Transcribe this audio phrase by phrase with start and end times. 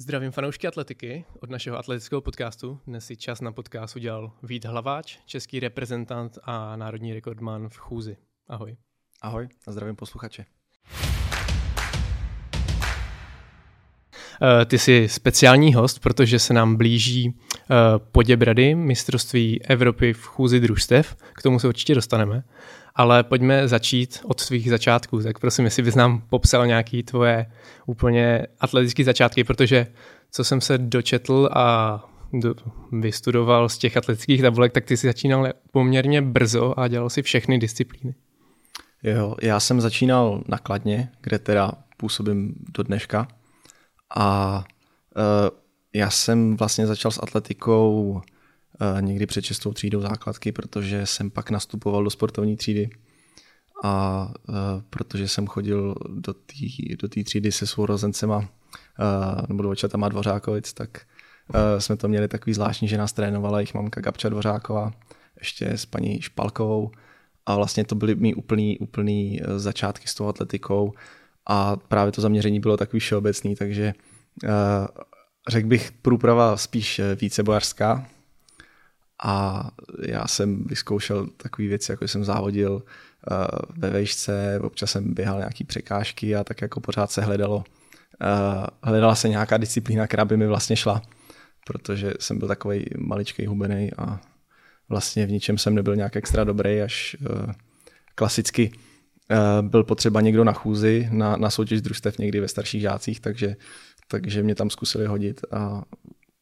[0.00, 2.80] Zdravím fanoušky atletiky od našeho atletického podcastu.
[2.86, 8.16] Dnes si čas na podcast udělal Vít Hlaváč, český reprezentant a národní rekordman v chůzi.
[8.48, 8.76] Ahoj.
[9.22, 10.44] Ahoj a zdravím posluchače.
[14.42, 17.34] Eh, ty jsi speciální host, protože se nám blíží
[18.12, 21.16] Poděbrady, mistrovství Evropy v chůzi družstev.
[21.32, 22.42] K tomu se určitě dostaneme.
[22.94, 25.22] Ale pojďme začít od svých začátků.
[25.22, 27.46] Tak prosím, jestli bys nám popsal nějaký tvoje
[27.86, 29.86] úplně atletické začátky, protože
[30.30, 32.54] co jsem se dočetl a do,
[32.92, 37.58] vystudoval z těch atletických tabulek, tak ty si začínal poměrně brzo a dělal si všechny
[37.58, 38.14] disciplíny.
[39.02, 43.28] Jo, já jsem začínal nakladně, kde teda působím do dneška.
[44.16, 44.64] A
[45.16, 45.58] uh,
[45.98, 51.50] já jsem vlastně začal s atletikou uh, někdy před šestou třídou základky, protože jsem pak
[51.50, 52.90] nastupoval do sportovní třídy.
[53.84, 54.54] A uh,
[54.90, 56.54] protože jsem chodil do té
[57.02, 58.44] do třídy se sourozencema, uh,
[59.48, 61.00] nebo do očatama Dvořákovic, tak
[61.78, 64.92] jsme to měli takový zvláštní, že nás trénovala jejich mamka Gabča Dvořáková,
[65.38, 66.90] ještě s paní Špalkovou.
[67.46, 70.92] A vlastně to byly mý úplný, úplný začátky s tou atletikou
[71.46, 73.94] a právě to zaměření bylo takový všeobecný, takže
[75.48, 78.06] řekl bych průprava spíš eh, více bojařská
[79.22, 79.68] a
[80.06, 82.82] já jsem vyzkoušel takové věci, jako jsem závodil uh,
[83.76, 89.14] ve vejšce, občas jsem běhal nějaký překážky a tak jako pořád se hledalo, uh, hledala
[89.14, 91.02] se nějaká disciplína, která by mi vlastně šla,
[91.66, 94.20] protože jsem byl takový maličký hubený a
[94.88, 97.16] vlastně v ničem jsem nebyl nějak extra dobrý, až
[98.14, 98.72] klasicky
[99.30, 103.56] Eh, byl potřeba někdo na chůzi, na, na soutěž družstev někdy ve starších žácích, takže,
[104.08, 105.82] takže mě tam zkusili hodit a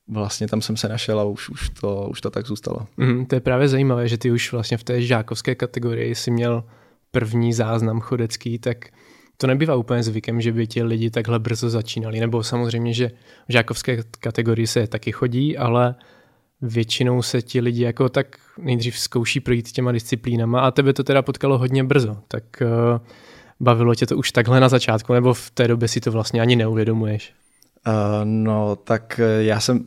[0.09, 2.87] vlastně tam jsem se našel a už, už, to, už to tak zůstalo.
[2.97, 6.65] Mm, to je právě zajímavé, že ty už vlastně v té žákovské kategorii si měl
[7.11, 8.89] první záznam chodecký, tak
[9.37, 12.21] to nebývá úplně zvykem, že by ti lidi takhle brzo začínali.
[12.21, 13.11] Nebo samozřejmě, že
[13.49, 15.95] v žákovské kategorii se taky chodí, ale
[16.63, 21.23] většinou se ti lidi jako tak nejdřív zkouší projít těma disciplínama a tebe to teda
[21.23, 23.07] potkalo hodně brzo, tak uh,
[23.61, 26.57] bavilo tě to už takhle na začátku, nebo v té době si to vlastně ani
[26.57, 27.33] neuvědomuješ?
[27.87, 27.93] Uh,
[28.25, 29.87] no, tak eh, já jsem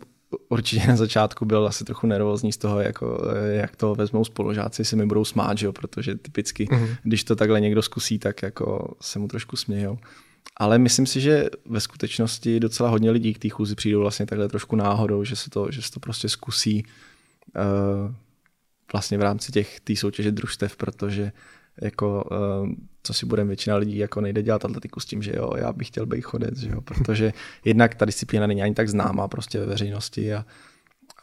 [0.49, 4.95] určitě na začátku byl asi trochu nervózní z toho, jako, jak to vezmou spolužáci, si
[4.95, 5.73] mi budou smát, že jo?
[5.73, 6.97] protože typicky, uh-huh.
[7.03, 9.97] když to takhle někdo zkusí, tak jako se mu trošku smějou.
[10.57, 14.49] Ale myslím si, že ve skutečnosti docela hodně lidí k té chůzi přijdou vlastně takhle
[14.49, 16.85] trošku náhodou, že se to, že se to prostě zkusí
[17.55, 18.13] uh,
[18.93, 21.31] vlastně v rámci těch té soutěže družstev, protože
[21.81, 22.69] jako, uh,
[23.03, 25.87] co si budeme, většina lidí jako nejde dělat atletiku s tím, že jo, já bych
[25.87, 27.33] chtěl být chodec, že jo, protože
[27.65, 30.45] jednak ta disciplína není ani tak známá prostě ve veřejnosti a,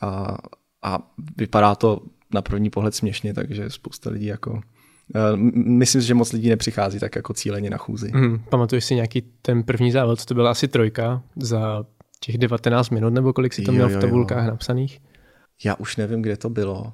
[0.00, 0.36] a,
[0.82, 0.98] a
[1.36, 2.00] vypadá to
[2.34, 4.60] na první pohled směšně, takže spousta lidí jako
[5.14, 8.10] Eh, myslím si, že moc lidí nepřichází tak jako cíleně na chůzi.
[8.14, 11.84] Mm, pamatuješ si nějaký ten první závod, to byla asi trojka za
[12.20, 14.50] těch 19 minut, nebo kolik si to měl jo, v tabulkách jo.
[14.50, 15.00] napsaných?
[15.64, 16.92] Já už nevím, kde to bylo,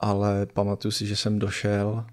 [0.00, 2.04] ale pamatuju si, že jsem došel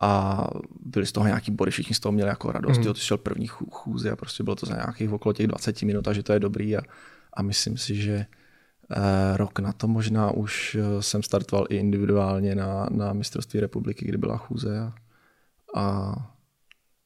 [0.00, 0.44] a
[0.80, 2.84] byli z toho nějaký body, všichni z toho měli jako radost, mm.
[2.84, 6.08] jo, ty šel první chůzi a prostě bylo to za nějakých okolo těch 20 minut
[6.08, 6.80] a že to je dobrý a,
[7.32, 8.26] a myslím si, že
[8.90, 14.04] Eh, rok na to možná už eh, jsem startoval i individuálně na, na mistrovství republiky,
[14.04, 14.92] kdy byla chůze a,
[15.76, 16.14] a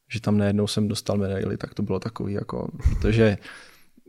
[0.09, 3.39] že tam najednou jsem dostal medaily, tak to bylo takový jako, protože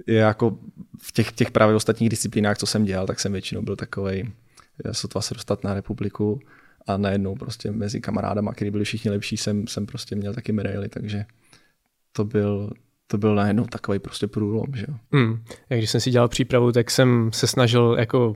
[0.07, 0.57] je jako
[1.01, 4.33] v těch, těch právě ostatních disciplínách, co jsem dělal, tak jsem většinou byl takový,
[4.91, 6.39] sotva se dostat na republiku
[6.87, 10.89] a najednou prostě mezi kamarádama, kteří byli všichni lepší, jsem, jsem prostě měl taky medaily,
[10.89, 11.25] takže
[12.11, 12.69] to byl,
[13.07, 14.95] to byl najednou takový prostě průlom, že jo.
[15.11, 15.43] Mm.
[15.69, 18.35] Jak když jsem si dělal přípravu, tak jsem se snažil jako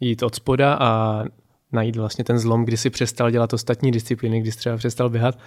[0.00, 1.24] jít od spoda a
[1.72, 5.38] najít vlastně ten zlom, kdy si přestal dělat ostatní disciplíny, kdy jsi třeba přestal běhat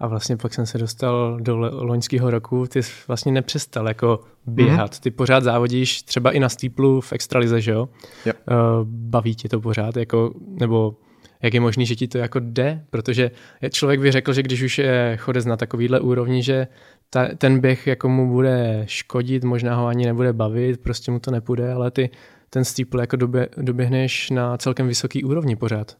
[0.00, 4.92] a vlastně pak jsem se dostal do loňského roku, ty jsi vlastně nepřestal jako běhat,
[4.92, 5.02] mm-hmm.
[5.02, 7.88] ty pořád závodíš třeba i na stýplu v extralize, že jo?
[8.26, 8.36] Yep.
[8.48, 8.54] Uh,
[8.84, 10.96] baví tě to pořád, jako, nebo
[11.44, 13.30] jak je možný, že ti to jako jde, protože
[13.70, 16.66] člověk by řekl, že když už je chodec na takovýhle úrovni, že
[17.10, 21.30] ta, ten běh jako mu bude škodit, možná ho ani nebude bavit, prostě mu to
[21.30, 22.10] nepůjde, ale ty
[22.50, 25.96] ten steeple jako době, doběhneš na celkem vysoký úrovni pořád.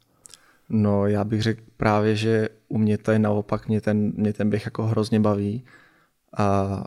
[0.68, 4.50] No já bych řekl právě, že u mě to je naopak, mě ten, mě ten
[4.50, 5.64] běh jako hrozně baví
[6.36, 6.84] a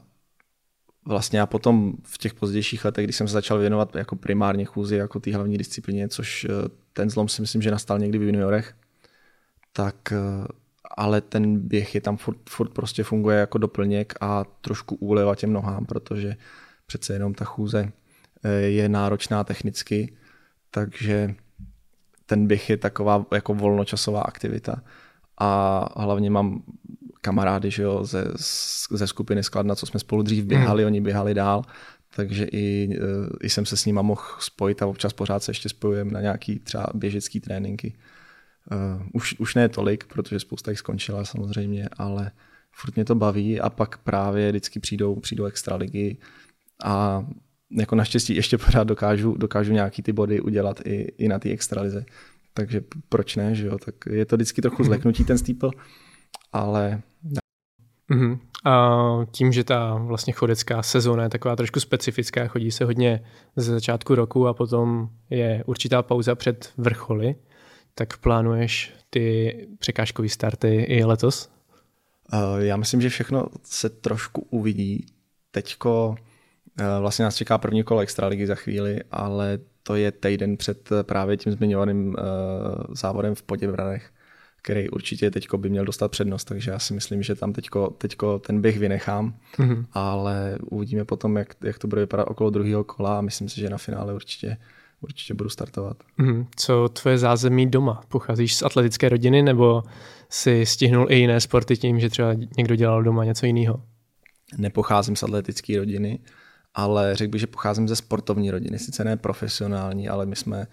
[1.08, 4.96] vlastně já potom v těch pozdějších letech, když jsem se začal věnovat jako primárně chůzi
[4.96, 6.50] jako té hlavní disciplíně, což eh,
[6.94, 8.74] ten zlom si myslím, že nastal někdy v juniorech,
[9.74, 10.18] tak eh,
[10.98, 15.54] ale ten běh je tam furt, furt prostě funguje jako doplněk a trošku úleva těm
[15.54, 16.36] nohám, protože
[16.86, 17.92] přece jenom ta chůze
[18.44, 20.14] eh, je náročná technicky,
[20.72, 21.36] takže
[22.26, 24.84] ten běh je taková jako volnočasová aktivita.
[25.40, 26.64] A hlavně mám
[27.28, 28.24] kamarády že jo, ze,
[28.92, 30.88] ze skupiny Skladna, co jsme spolu dřív běhali, hmm.
[30.88, 31.62] oni běhali dál,
[32.16, 35.70] takže i, eh, i jsem se s nima mohl spojit a občas pořád se ještě
[35.70, 37.94] spojujeme na nějaký třeba běžecký tréninky.
[38.72, 42.32] Uh, už, už ne tolik, protože spousta jich skončila samozřejmě, ale
[42.72, 46.18] furt mě to baví a pak právě vždycky přijdou, přijdou extra ligy
[46.84, 47.26] a
[47.72, 52.06] jako naštěstí ještě pořád dokážu, dokážu nějaký ty body udělat i, i na té extralize.
[52.54, 53.78] Takže proč ne, že jo?
[53.78, 55.72] Tak je to vždycky trochu zleknutí ten steeple,
[56.54, 57.02] ale
[58.12, 58.40] Mm-hmm.
[58.66, 63.24] A tím, že ta vlastně chodecká sezóna je taková trošku specifická, chodí se hodně
[63.56, 67.36] ze začátku roku a potom je určitá pauza před vrcholy,
[67.96, 71.50] tak plánuješ ty překážkové starty i letos?
[72.34, 75.06] Uh, já myslím, že všechno se trošku uvidí.
[75.52, 76.16] Teďko
[76.80, 81.38] uh, vlastně nás čeká první kolo extraligy za chvíli, ale to je týden před právě
[81.38, 82.16] tím zmiňovaným
[82.92, 84.12] závodem v Poděbradech
[84.68, 88.40] který určitě teďko by měl dostat přednost, takže já si myslím, že tam teďko, teďko
[88.40, 89.86] ten běh vynechám, mm-hmm.
[89.94, 93.70] ale uvidíme potom, jak, jak to bude vypadat okolo druhého kola a myslím si, že
[93.70, 94.58] na finále určitě,
[95.02, 95.98] určitě budu startovat.
[96.20, 96.46] Mm-hmm.
[96.56, 98.02] Co tvoje zázemí doma?
[98.08, 99.84] Pocházíš z atletické rodiny nebo
[100.30, 103.82] si stihnul i jiné sporty tím, že třeba někdo dělal doma něco jiného?
[104.58, 106.20] Nepocházím z atletické rodiny,
[106.74, 108.80] ale řekl bych, že pocházím ze sportovní rodiny.
[108.80, 110.68] Sice ne profesionální, ale my jsme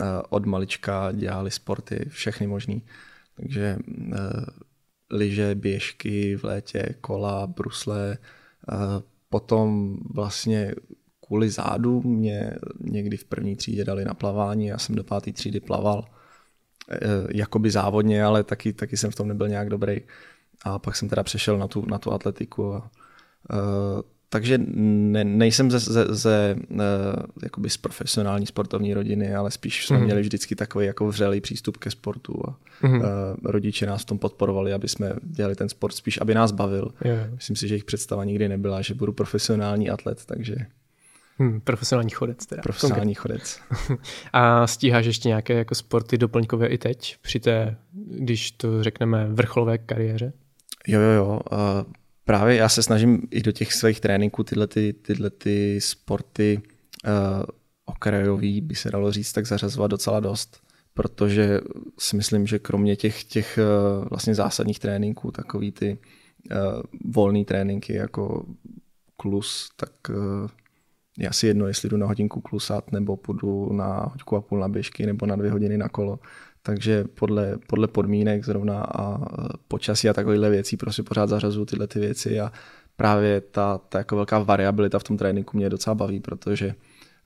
[0.00, 2.82] eh, od malička dělali sporty, všechny možný.
[3.36, 4.16] Takže uh,
[5.10, 8.18] lyže, běžky v létě, kola, brusle.
[8.72, 10.74] Uh, potom vlastně
[11.26, 15.60] kvůli zádu mě někdy v první třídě dali na plavání, já jsem do páté třídy
[15.60, 20.00] plaval uh, jakoby závodně, ale taky, taky jsem v tom nebyl nějak dobrý.
[20.64, 22.90] A pak jsem teda přešel na tu, na tu atletiku a
[24.28, 26.78] takže ne, nejsem ze, ze, ze uh,
[27.42, 30.04] jakoby z profesionální sportovní rodiny, ale spíš jsme mm.
[30.04, 32.94] měli vždycky takový jako vřelý přístup ke sportu a mm.
[32.94, 33.04] uh,
[33.44, 36.90] rodiče nás v tom podporovali, aby jsme dělali ten sport spíš, aby nás bavil.
[37.04, 37.30] Yeah.
[37.30, 40.56] Myslím si, že jejich představa nikdy nebyla, že budu profesionální atlet, takže
[41.38, 42.62] Hmm, profesionální chodec teda.
[42.62, 43.60] Profesionální chodec.
[44.32, 47.76] A stíháš ještě nějaké jako sporty doplňkové i teď, při té,
[48.10, 50.32] když to řekneme, vrcholové kariéře?
[50.86, 51.40] Jo, jo, jo.
[51.52, 51.58] Uh,
[52.26, 56.60] právě já se snažím i do těch svých tréninků tyhle, ty, tyhle ty sporty
[57.04, 57.44] uh,
[57.84, 60.60] okrajový, by se dalo říct, tak zařazovat docela dost,
[60.94, 61.60] protože
[61.98, 65.98] si myslím, že kromě těch, těch uh, vlastně zásadních tréninků, takový ty
[66.50, 68.46] uh, volné tréninky jako
[69.16, 70.16] klus, tak uh,
[71.18, 74.68] je asi jedno, jestli jdu na hodinku klusat, nebo půjdu na hodinku a půl na
[74.68, 76.18] běžky, nebo na dvě hodiny na kolo
[76.66, 79.18] takže podle, podle podmínek zrovna a
[79.68, 82.52] počasí a takovéhle věcí prostě pořád zařazuju tyhle ty věci a
[82.96, 86.66] právě ta, ta jako velká variabilita v tom tréninku mě docela baví, protože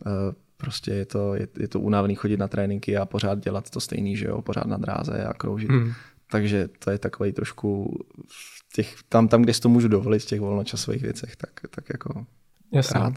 [0.07, 0.13] uh,
[0.57, 4.17] prostě je to, je, je to únavný chodit na tréninky a pořád dělat to stejný,
[4.17, 5.71] že jo, pořád na dráze a kroužit.
[5.71, 5.93] Hmm.
[6.31, 7.99] Takže to je takový trošku
[8.29, 11.85] v těch, tam, tam, kde si to můžu dovolit v těch volnočasových věcech, tak, tak
[11.93, 12.27] jako
[12.73, 13.01] Jasně.
[13.01, 13.15] rád.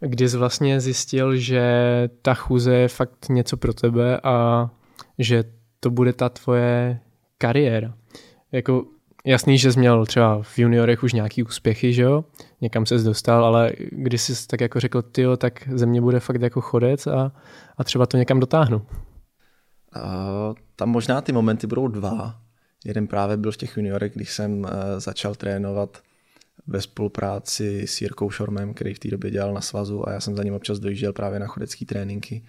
[0.00, 1.64] Kdy jsi vlastně zjistil, že
[2.22, 4.70] ta chůze je fakt něco pro tebe a
[5.18, 5.44] že
[5.80, 7.00] to bude ta tvoje
[7.38, 7.94] kariéra.
[8.52, 8.84] Jako
[9.26, 12.24] jasný, že jsi měl třeba v juniorech už nějaký úspěchy, že jo?
[12.60, 16.42] Někam se dostal, ale když jsi tak jako řekl, ty tak ze mě bude fakt
[16.42, 17.32] jako chodec a,
[17.76, 18.76] a třeba to někam dotáhnu.
[18.76, 22.40] Uh, tam možná ty momenty budou dva.
[22.84, 26.02] Jeden právě byl v těch juniorech, když jsem uh, začal trénovat
[26.66, 30.36] ve spolupráci s Jirkou Šormem, který v té době dělal na svazu a já jsem
[30.36, 32.44] za ním občas dojížděl právě na chodecké tréninky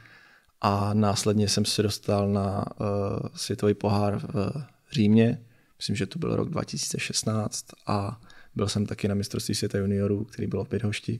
[0.62, 2.88] a následně jsem se dostal na uh,
[3.36, 5.42] světový pohár v Římě,
[5.78, 8.22] myslím, že to byl rok 2016 a
[8.56, 11.20] byl jsem taky na mistrovství světa juniorů, který bylo v Bydhošti.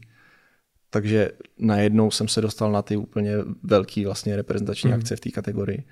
[0.90, 4.96] Takže najednou jsem se dostal na ty úplně velký vlastně reprezentační mm.
[4.96, 5.84] akce v té kategorii.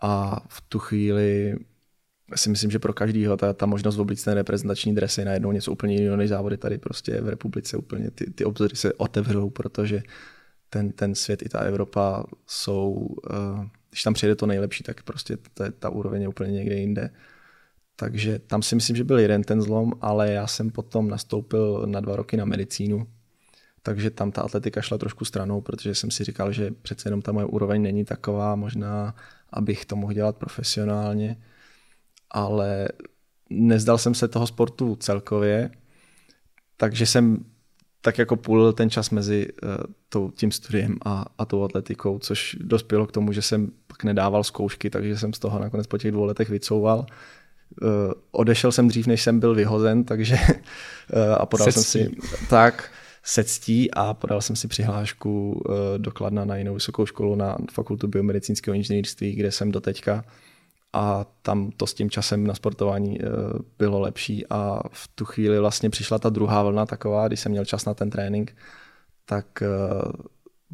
[0.00, 1.56] A v tu chvíli
[2.34, 5.72] si myslím, že pro každýho ta, ta možnost oblíct ten reprezentační dres je najednou něco
[5.72, 10.02] úplně jiného než závody tady prostě v republice úplně ty, ty obzory se otevřou, protože
[10.72, 15.36] ten, ten svět i ta Evropa jsou, uh, když tam přijde to nejlepší, tak prostě
[15.54, 17.10] ta, ta úroveň je úplně někde jinde.
[17.96, 22.00] Takže tam si myslím, že byl jeden ten zlom, ale já jsem potom nastoupil na
[22.00, 23.06] dva roky na medicínu,
[23.82, 27.32] takže tam ta atletika šla trošku stranou, protože jsem si říkal, že přece jenom ta
[27.32, 29.14] moje úroveň není taková, možná
[29.50, 31.36] abych to mohl dělat profesionálně,
[32.30, 32.88] ale
[33.50, 35.70] nezdal jsem se toho sportu celkově,
[36.76, 37.51] takže jsem
[38.02, 39.48] tak jako půl ten čas mezi
[40.14, 44.44] uh, tím studiem a, a tou atletikou, což dospělo k tomu, že jsem pak nedával
[44.44, 47.06] zkoušky, takže jsem z toho nakonec po těch dvou letech vycouval.
[47.82, 47.88] Uh,
[48.30, 52.10] odešel jsem dřív, než jsem byl vyhozen, takže uh, a podal jsem si
[52.50, 52.90] tak
[53.24, 58.08] se ctí a podal jsem si přihlášku uh, dokladna na jinou vysokou školu na fakultu
[58.08, 60.24] biomedicínského inženýrství, kde jsem doteďka
[60.92, 63.26] a tam to s tím časem na sportování eh,
[63.78, 67.64] bylo lepší a v tu chvíli vlastně přišla ta druhá vlna taková, když jsem měl
[67.64, 68.56] čas na ten trénink,
[69.24, 69.62] tak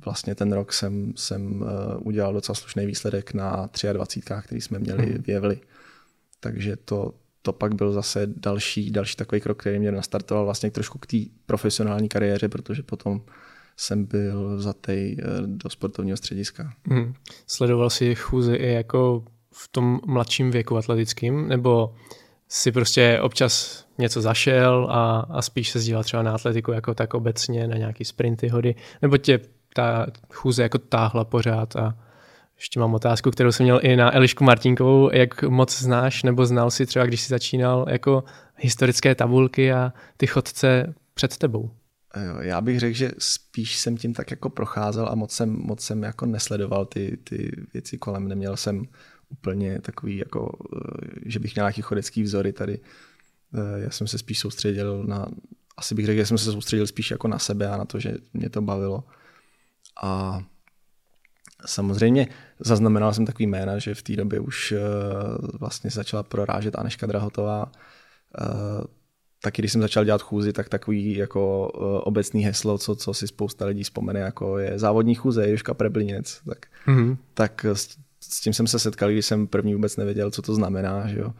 [0.04, 1.64] vlastně ten rok jsem, jsem
[1.98, 5.22] udělal docela slušný výsledek na 23, který jsme měli hmm.
[5.22, 5.60] v Jevli.
[6.40, 10.98] Takže to, to pak byl zase další, další takový krok, který mě nastartoval vlastně trošku
[10.98, 13.20] k té profesionální kariéře, protože potom
[13.76, 16.72] jsem byl vzatý eh, do sportovního střediska.
[16.86, 17.14] Hmm.
[17.46, 19.24] Sledoval jsi chůzy i jako
[19.58, 21.94] v tom mladším věku atletickým, nebo
[22.48, 27.14] si prostě občas něco zašel a, a spíš se zdíval třeba na atletiku jako tak
[27.14, 29.40] obecně, na nějaký sprinty, hody, nebo tě
[29.74, 31.98] ta chůze jako táhla pořád a
[32.56, 36.70] ještě mám otázku, kterou jsem měl i na Elišku Martinkovou, jak moc znáš nebo znal
[36.70, 38.24] si třeba, když jsi začínal jako
[38.56, 41.70] historické tabulky a ty chodce před tebou?
[42.40, 46.02] Já bych řekl, že spíš jsem tím tak jako procházel a moc jsem, moc jsem
[46.02, 48.28] jako nesledoval ty, ty věci kolem.
[48.28, 48.82] Neměl jsem
[49.28, 52.80] úplně takový, jako, eh, že bych měl nějaký chodecký vzory tady.
[53.54, 55.26] Eh, já jsem se spíš soustředil na,
[55.76, 58.14] asi bych řekl, že jsem se soustředil spíš jako na sebe a na to, že
[58.32, 59.04] mě to bavilo.
[60.02, 60.42] A
[61.66, 62.28] samozřejmě
[62.60, 64.80] zaznamenal jsem takový jména, že v té době už eh,
[65.58, 67.72] vlastně začala prorážet Aneška Drahotová,
[69.42, 71.68] taky když jsem začal dělat chůzi, tak takový jako
[72.04, 76.40] obecný heslo, co, co si spousta lidí vzpomene, jako je závodní chůze, Joška Preblinec.
[76.46, 77.16] Tak, mm-hmm.
[77.34, 77.66] tak
[78.20, 81.06] s, tím jsem se setkal, když jsem první vůbec nevěděl, co to znamená.
[81.06, 81.32] Že jo?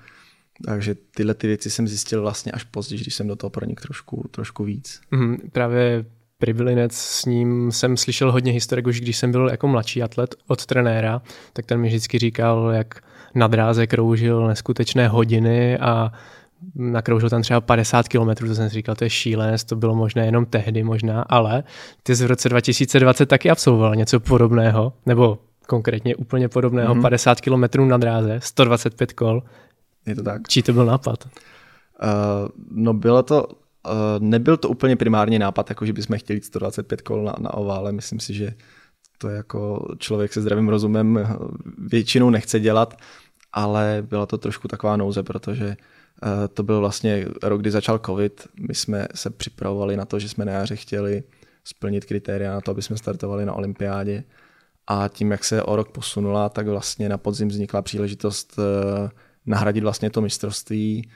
[0.65, 4.29] Takže tyhle ty věci jsem zjistil vlastně až později, když jsem do toho pronik trošku,
[4.31, 5.01] trošku víc.
[5.13, 5.39] Mm-hmm.
[5.53, 6.05] Právě
[6.39, 10.67] Privilinec, s ním jsem slyšel hodně historek, už když jsem byl jako mladší atlet od
[10.67, 12.95] trenéra, tak ten mi vždycky říkal, jak
[13.35, 16.13] na dráze kroužil neskutečné hodiny a
[16.75, 20.27] nakroužil tam třeba 50 km, to jsem si říkal, to je šílené, to bylo možné
[20.27, 21.65] jenom tehdy možná, ale
[22.03, 27.03] ty jsi v roce 2020 taky absolvoval něco podobného, nebo konkrétně úplně podobného, mm-hmm.
[27.03, 29.43] 50 km na dráze, 125 kol.
[30.07, 30.49] Je to tak.
[30.49, 31.25] Čí to byl nápad?
[31.25, 33.53] Uh, no bylo to, uh,
[34.19, 38.21] nebyl to úplně primární nápad, jako že bychom chtěli 125 kol na, na ovále, myslím
[38.21, 38.55] si, že
[39.19, 41.29] to jako člověk se zdravým rozumem
[41.79, 42.97] většinou nechce dělat,
[43.53, 45.77] ale byla to trošku taková nouze, protože
[46.23, 48.49] Eh, to byl vlastně rok, kdy začal covid.
[48.69, 51.23] My jsme se připravovali na to, že jsme na jaře chtěli
[51.65, 54.25] splnit kritéria na to, aby jsme startovali na olympiádě.
[54.91, 59.11] A tím, jak se o rok posunula, tak vlastně na podzim vznikla příležitost eh,
[59.47, 61.11] nahradit vlastně to mistrovství,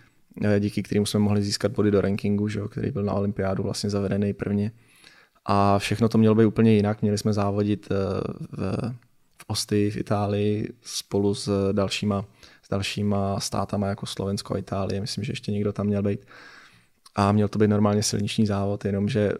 [0.44, 3.90] eh, díky kterému jsme mohli získat body do rankingu, že, který byl na olympiádu vlastně
[3.90, 4.72] zavedený prvně.
[5.44, 7.02] A všechno to mělo být úplně jinak.
[7.02, 8.22] Měli jsme závodit v,
[9.38, 12.24] v Osty v Itálii spolu s dalšíma
[12.70, 16.26] dalšíma státama jako Slovensko a Itálie, myslím, že ještě někdo tam měl být.
[17.14, 19.32] A měl to být normálně silniční závod, jenomže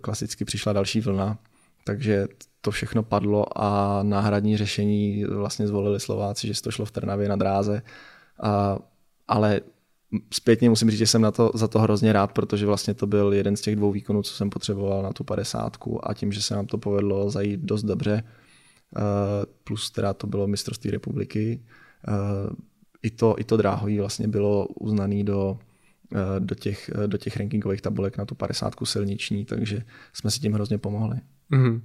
[0.00, 1.38] klasicky přišla další vlna,
[1.84, 2.28] takže
[2.66, 7.36] to všechno padlo a náhradní řešení vlastně zvolili Slováci, že to šlo v Trnavě na
[7.36, 7.82] dráze.
[8.42, 8.78] A,
[9.28, 9.60] ale
[10.34, 13.32] zpětně musím říct, že jsem na to, za to hrozně rád, protože vlastně to byl
[13.32, 16.54] jeden z těch dvou výkonů, co jsem potřeboval na tu padesátku a tím, že se
[16.54, 19.02] nám to povedlo zajít dost dobře, uh,
[19.64, 21.62] plus teda to bylo mistrovství republiky,
[22.08, 22.56] uh,
[23.02, 25.58] i to, i to dráhoví vlastně bylo uznaný do,
[26.14, 29.82] eh, do, těch, eh, do těch rankingových tabulek na tu 50 silniční, takže
[30.12, 31.16] jsme si tím hrozně pomohli.
[31.52, 31.80] Mm-hmm.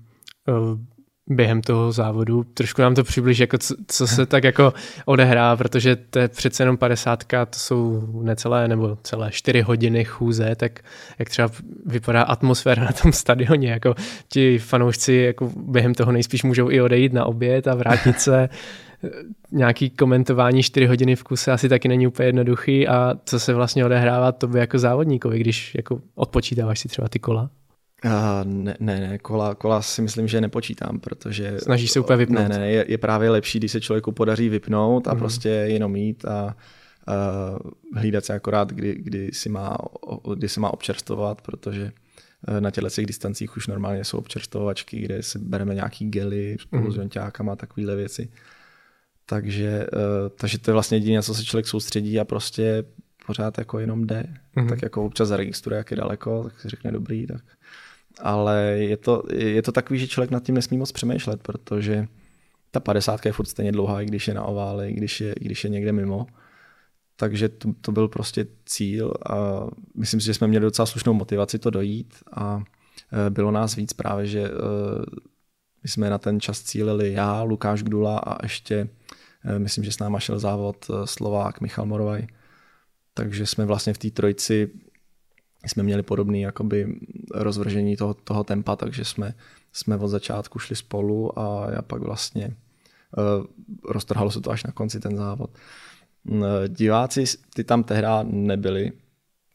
[1.28, 2.44] Během toho závodu.
[2.44, 4.74] Trošku nám to přibliž, jako co, co se tak jako
[5.06, 10.56] odehrá, protože to je přece jenom 50, to jsou necelé nebo celé 4 hodiny chůze,
[10.56, 10.80] tak
[11.20, 11.50] jak třeba
[11.86, 13.96] vypadá atmosféra na tom stadioně, jako
[14.30, 18.50] ti fanoušci jako během toho nejspíš můžou i odejít na oběd a vrátit se.
[19.52, 22.88] Nějaký komentování 4 hodiny v kuse asi taky není úplně jednoduchý.
[22.88, 27.20] A co se vlastně odehrává to by jako závodníkovi, když jako odpočítáváš si třeba ty
[27.20, 27.50] kola?
[28.06, 28.12] Uh,
[28.44, 31.60] ne, ne, ne, kola, kola si myslím, že nepočítám, protože...
[31.60, 32.50] Snažíš se úplně vypnout?
[32.50, 35.20] Ne, ne, je, je právě lepší, když se člověku podaří vypnout a mm.
[35.20, 36.56] prostě jenom jít a
[37.08, 39.78] uh, hlídat se akorát, kdy, kdy, si má,
[40.36, 41.92] kdy si má občerstvovat, protože
[42.60, 46.92] na těchto těch distancích už normálně jsou občerstvovačky, kde si bereme nějaký gely spolu mm.
[46.92, 48.30] s jonťákama a takovéhle věci.
[49.26, 52.84] Takže, uh, takže to je vlastně jediné, co se člověk soustředí a prostě
[53.26, 54.24] pořád jako jenom jde.
[54.58, 54.70] Mm-hmm.
[54.70, 57.42] Tak jako občas zaregistruje, jak je daleko, tak si řekne dobrý, tak.
[58.22, 62.08] Ale je to, je to takový, že člověk nad tím nesmí moc přemýšlet, protože
[62.72, 65.46] ta 50 je furt stejně dlouhá, i když je na ovále, i když je, i
[65.46, 66.28] když je někde mimo.
[67.16, 71.60] Takže to, to byl prostě cíl a myslím si, že jsme měli docela slušnou motivaci
[71.60, 72.64] to dojít a
[73.14, 74.52] eh, bylo nás víc právě, že eh,
[75.84, 78.90] my jsme na ten čas cílili já, Lukáš Gdula a ještě
[79.46, 82.28] Eh, myslím, že s náma šel závod Slovák Michal Morovaj.
[83.14, 84.70] Takže jsme vlastně v té trojici
[85.68, 87.00] jsme měli podobný jakoby
[87.34, 89.34] rozvržení toho, toho tempa, takže jsme,
[89.74, 93.46] jsme od začátku šli spolu a já pak vlastně uh,
[93.92, 95.58] roztrhalo se to až na konci ten závod.
[96.30, 98.92] Uh, diváci ty tam tehdy nebyli,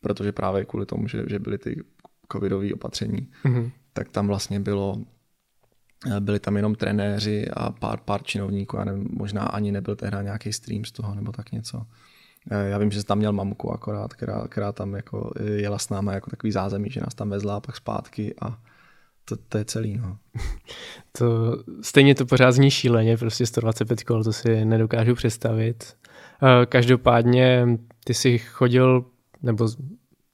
[0.00, 1.84] protože právě kvůli tomu, že, že byly ty
[2.32, 3.28] covidové opatření.
[3.44, 3.70] Mm-hmm.
[3.92, 4.96] tak tam vlastně bylo,
[6.16, 10.16] eh, byli tam jenom trenéři a pár, pár činovníků, já nevím, možná ani nebyl tehdy
[10.22, 11.86] nějaký stream z toho nebo tak něco.
[12.50, 16.12] Eh, já vím, že tam měl mamku akorát, která, která tam jako jela s náma
[16.12, 18.58] jako takový zázemí, že nás tam vezla a pak zpátky a
[19.24, 19.96] to, to je celý.
[19.96, 20.16] No.
[21.18, 25.96] To, stejně to pořád zní šíleně, prostě 125 kol, to si nedokážu představit.
[26.42, 27.66] Eh, každopádně
[28.04, 29.04] ty jsi chodil,
[29.42, 29.68] nebo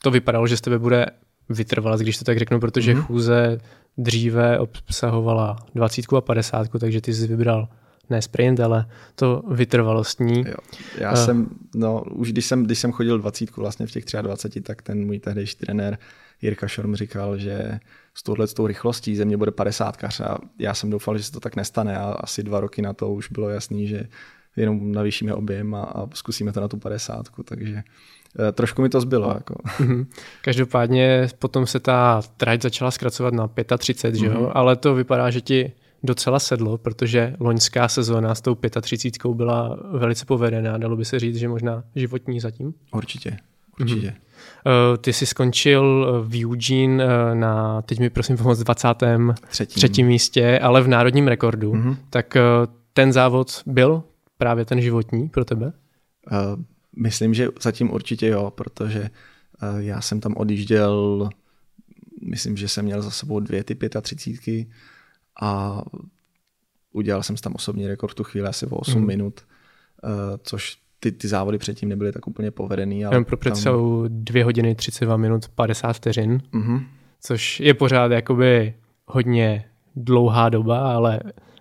[0.03, 1.07] to vypadalo, že z tebe bude
[1.49, 3.03] vytrvalec, když to tak řeknu, protože mm-hmm.
[3.03, 3.59] chůze
[3.99, 7.69] dříve obsahovala 20 a 50, takže ty jsi vybral
[8.13, 10.39] ne sprint, ale to vytrvalostní.
[10.39, 10.55] Jo.
[10.99, 11.17] Já uh.
[11.17, 15.07] jsem, no už když jsem, když jsem chodil 20 vlastně v těch 23, tak ten
[15.07, 15.99] můj tehdejší trenér
[16.43, 17.81] Jirka Šorm říkal, že
[18.15, 21.33] s touhle s tou rychlostí ze mě bude 50 a já jsem doufal, že se
[21.33, 24.05] to tak nestane a asi dva roky na to už bylo jasný, že
[24.57, 27.83] jenom navýšíme objem a, a zkusíme to na tu 50, takže
[28.49, 29.35] eh, trošku mi to zbylo.
[29.35, 29.55] Jako.
[29.81, 30.07] Mhm.
[30.43, 34.21] Každopádně potom se ta trať začala zkracovat na 35, mm-hmm.
[34.21, 34.41] že jo?
[34.41, 34.51] Mhm.
[34.53, 40.25] ale to vypadá, že ti docela sedlo, protože loňská sezóna s tou 35 byla velice
[40.25, 42.75] povedená, dalo by se říct, že možná životní zatím.
[42.95, 43.37] Určitě,
[43.81, 44.07] určitě.
[44.07, 44.97] Mm-hmm.
[44.97, 47.05] Ty jsi skončil v Eugene
[47.35, 49.67] na, teď mi prosím pomoct, 23.
[49.67, 50.07] Třetím.
[50.07, 51.73] místě, ale v národním rekordu.
[51.73, 51.97] Mm-hmm.
[52.11, 52.37] Tak
[52.93, 54.03] ten závod byl
[54.39, 55.67] právě ten životní pro tebe?
[55.67, 56.63] Uh,
[56.97, 61.29] myslím, že zatím určitě jo, protože uh, já jsem tam odjížděl,
[62.23, 64.67] myslím, že jsem měl za sebou dvě ty 35
[65.41, 65.83] a
[66.93, 69.07] udělal jsem tam osobní rekord tu chvíli asi o 8 mm.
[69.07, 69.41] minut,
[70.05, 70.11] uh,
[70.43, 73.05] což ty, ty závody předtím nebyly tak úplně povedený.
[73.05, 74.25] Ale pro představu tam...
[74.25, 76.85] 2 hodiny 32 minut 50 vteřin, mm-hmm.
[77.21, 78.75] což je pořád jakoby
[79.07, 79.65] hodně
[79.97, 81.21] dlouhá doba, ale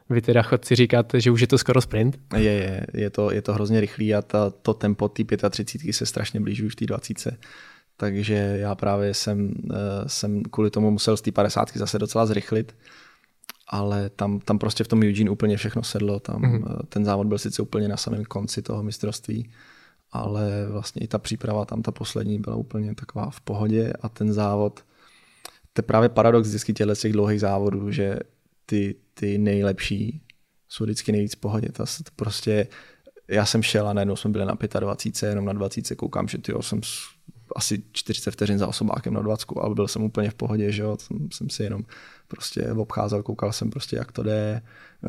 [0.10, 2.20] vy teda chodci říkáte, že už je to skoro sprint?
[2.36, 6.06] Je, je, je to, je to hrozně rychlý a ta, to tempo té 35 se
[6.06, 7.38] strašně blíží už v té 20.
[7.98, 9.76] Takže já právě jsem, eh,
[10.08, 12.76] jsem kvůli tomu musel z té 50 zase docela zrychlit,
[13.72, 16.20] ale tam, tam prostě v tom Eugene úplně všechno sedlo.
[16.20, 16.86] Tam mm-hmm.
[16.90, 19.52] ten závod byl sice úplně na samém konci toho mistrovství,
[20.12, 24.34] ale vlastně i ta příprava tam, ta poslední, byla úplně taková v pohodě a ten
[24.34, 24.84] závod,
[25.74, 28.20] to je právě paradox vždycky těchto těch dlouhých závodů, že
[28.66, 30.22] ty, ty nejlepší
[30.70, 31.70] jsou vždycky nejvíc v pohodě.
[31.70, 32.68] To, to prostě,
[33.28, 36.62] já jsem šel a najednou jsme byli na 25, jenom na 20 koukám, že tyjo,
[36.62, 36.82] jsem
[37.56, 40.98] asi 40 vteřin za osobákem na 20, ale byl jsem úplně v pohodě, že jo,
[41.00, 41.84] jsem, jsem si jenom
[42.32, 44.62] prostě obcházel, koukal jsem prostě, jak to jde.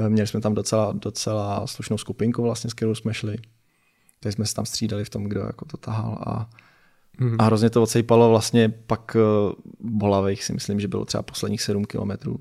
[0.09, 3.37] Měli jsme tam docela, docela slušnou skupinku vlastně, s kterou jsme šli.
[4.21, 6.51] Takže jsme se tam střídali v tom, kdo jako to tahal a,
[7.21, 7.37] mm.
[7.39, 11.85] a hrozně to odsejpalo vlastně pak uh, bolavých si myslím, že bylo třeba posledních 7
[11.85, 12.41] kilometrů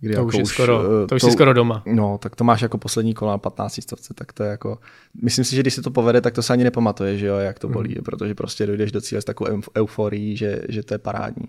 [0.00, 1.82] Kdy to jako už je už, skoro, eh, to už to, skoro doma.
[1.86, 4.78] No, tak to máš jako poslední kola na 15 stovce, tak to je jako,
[5.22, 7.58] myslím si, že když se to povede, tak to se ani nepamatuje, že jo, jak
[7.58, 8.04] to bolí, mm.
[8.04, 11.48] protože prostě dojdeš do cíle s takovou euforií, že, že to je parádní.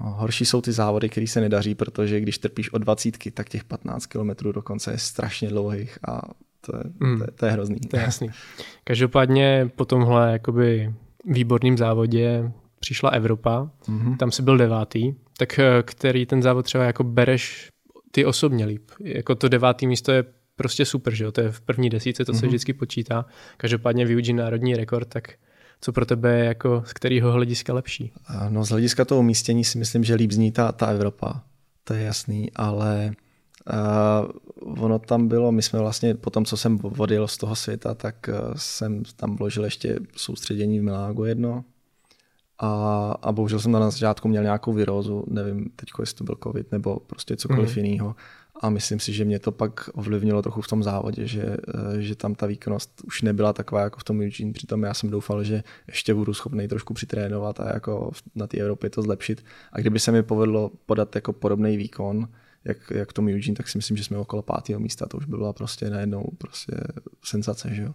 [0.00, 3.64] No, horší jsou ty závody, které se nedaří, protože když trpíš od 20, tak těch
[3.64, 6.20] 15 km dokonce je strašně dlouhých a
[6.60, 7.18] to je, mm.
[7.18, 7.80] to je, to je hrozný.
[7.80, 8.28] To je jasný.
[8.84, 10.94] Každopádně po tomhle jakoby
[11.24, 14.16] výborným závodě přišla Evropa, mm-hmm.
[14.16, 17.68] tam si byl devátý, tak eh, který ten závod třeba jako bereš
[18.10, 18.90] ty osobně líp?
[19.00, 20.24] Jako to devátý místo je
[20.56, 21.32] prostě super, že jo?
[21.32, 22.36] To je v první desíce, to mm-hmm.
[22.36, 22.48] se mhm.
[22.48, 23.26] vždycky počítá.
[23.56, 25.28] Každopádně využít národní rekord, tak
[25.84, 28.12] co pro tebe je jako z kterého hlediska lepší?
[28.48, 31.42] No z hlediska toho umístění si myslím, že líp zní ta, ta Evropa.
[31.84, 33.12] To je jasný, ale
[34.66, 37.94] uh, ono tam bylo, my jsme vlastně po tom, co jsem odjel z toho světa,
[37.94, 41.64] tak uh, jsem tam vložil ještě soustředění v Milágu jedno,
[42.58, 42.68] a,
[43.22, 46.96] a bohužel jsem na začátku měl nějakou virózu, nevím teď, jestli to byl covid nebo
[46.96, 47.84] prostě cokoliv mm.
[47.84, 48.14] jiného.
[48.60, 52.14] A myslím si, že mě to pak ovlivnilo trochu v tom závodě, že, eh, že
[52.14, 54.52] tam ta výkonnost už nebyla taková jako v tom Eugene.
[54.52, 58.90] Přitom já jsem doufal, že ještě budu schopný trošku přitrénovat a jako na té Evropě
[58.90, 59.44] to zlepšit.
[59.72, 62.28] A kdyby se mi povedlo podat jako podobný výkon,
[62.64, 65.06] jak, jak tom Eugene, tak si myslím, že jsme okolo pátého místa.
[65.06, 66.72] To už by byla prostě najednou prostě
[67.22, 67.94] senzace, že jo.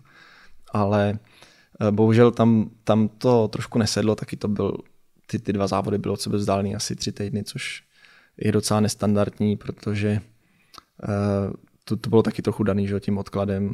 [0.71, 1.19] Ale
[1.81, 4.77] Eh, bohužel tam, tam to trošku nesedlo, taky to byl,
[5.25, 7.83] ty, ty dva závody bylo od sebe vzdálený asi tři týdny, což
[8.37, 10.21] je docela nestandardní, protože
[11.83, 13.71] to, to bylo taky trochu daný že, tím odkladem.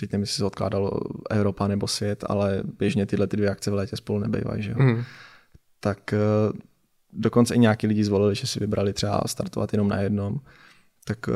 [0.00, 0.90] Teď nevím, jestli se odkládalo
[1.30, 4.62] Evropa nebo svět, ale běžně tyhle ty dvě akce v létě spolu nebývají.
[4.62, 4.74] Že?
[4.74, 5.02] Mm.
[5.80, 6.58] Tak uh,
[7.12, 10.40] dokonce i nějaký lidi zvolili, že si vybrali třeba startovat jenom na jednom.
[11.04, 11.34] Tak uh,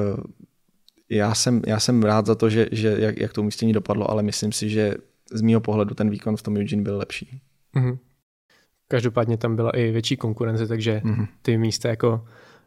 [1.08, 4.22] já jsem, já jsem rád za to, že, že jak, jak to umístění dopadlo, ale
[4.22, 4.94] myslím si, že
[5.32, 7.40] z mýho pohledu ten výkon v tom Eugene byl lepší.
[7.76, 7.98] Mm-hmm.
[8.88, 11.28] Každopádně tam byla i větší konkurence, takže mm-hmm.
[11.42, 12.24] ty místa jako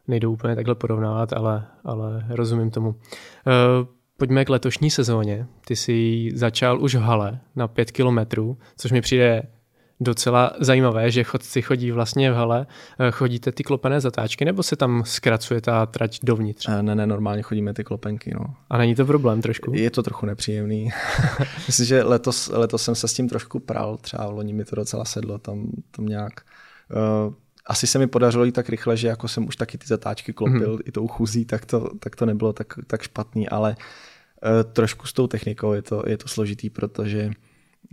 [0.08, 2.88] nejdou úplně takhle porovnávat, ale, ale rozumím tomu.
[2.88, 2.94] Uh,
[4.16, 5.46] pojďme k letošní sezóně.
[5.66, 9.42] Ty jsi začal už v hale na pět kilometrů, což mi přijde
[10.02, 12.66] docela zajímavé, že chodci chodí vlastně v hale.
[12.98, 16.68] Eh, chodíte ty klopené zatáčky, nebo se tam zkracuje ta trať dovnitř?
[16.82, 18.34] Ne, ne, normálně chodíme ty klopenky.
[18.34, 18.54] No.
[18.70, 19.72] A není to problém trošku?
[19.74, 20.90] Je to trochu nepříjemný.
[21.66, 24.76] Myslím, že letos, letos jsem se s tím trošku pral, třeba v loni mi to
[24.76, 26.32] docela sedlo, tam, tam nějak...
[27.26, 27.34] Uh,
[27.66, 30.76] asi se mi podařilo jít tak rychle, že jako jsem už taky ty zatáčky klopil
[30.76, 30.82] mm-hmm.
[30.84, 35.12] i tou chůzí, tak to, tak to nebylo tak, tak špatný, ale uh, trošku s
[35.12, 37.30] tou technikou je to, je to složitý, protože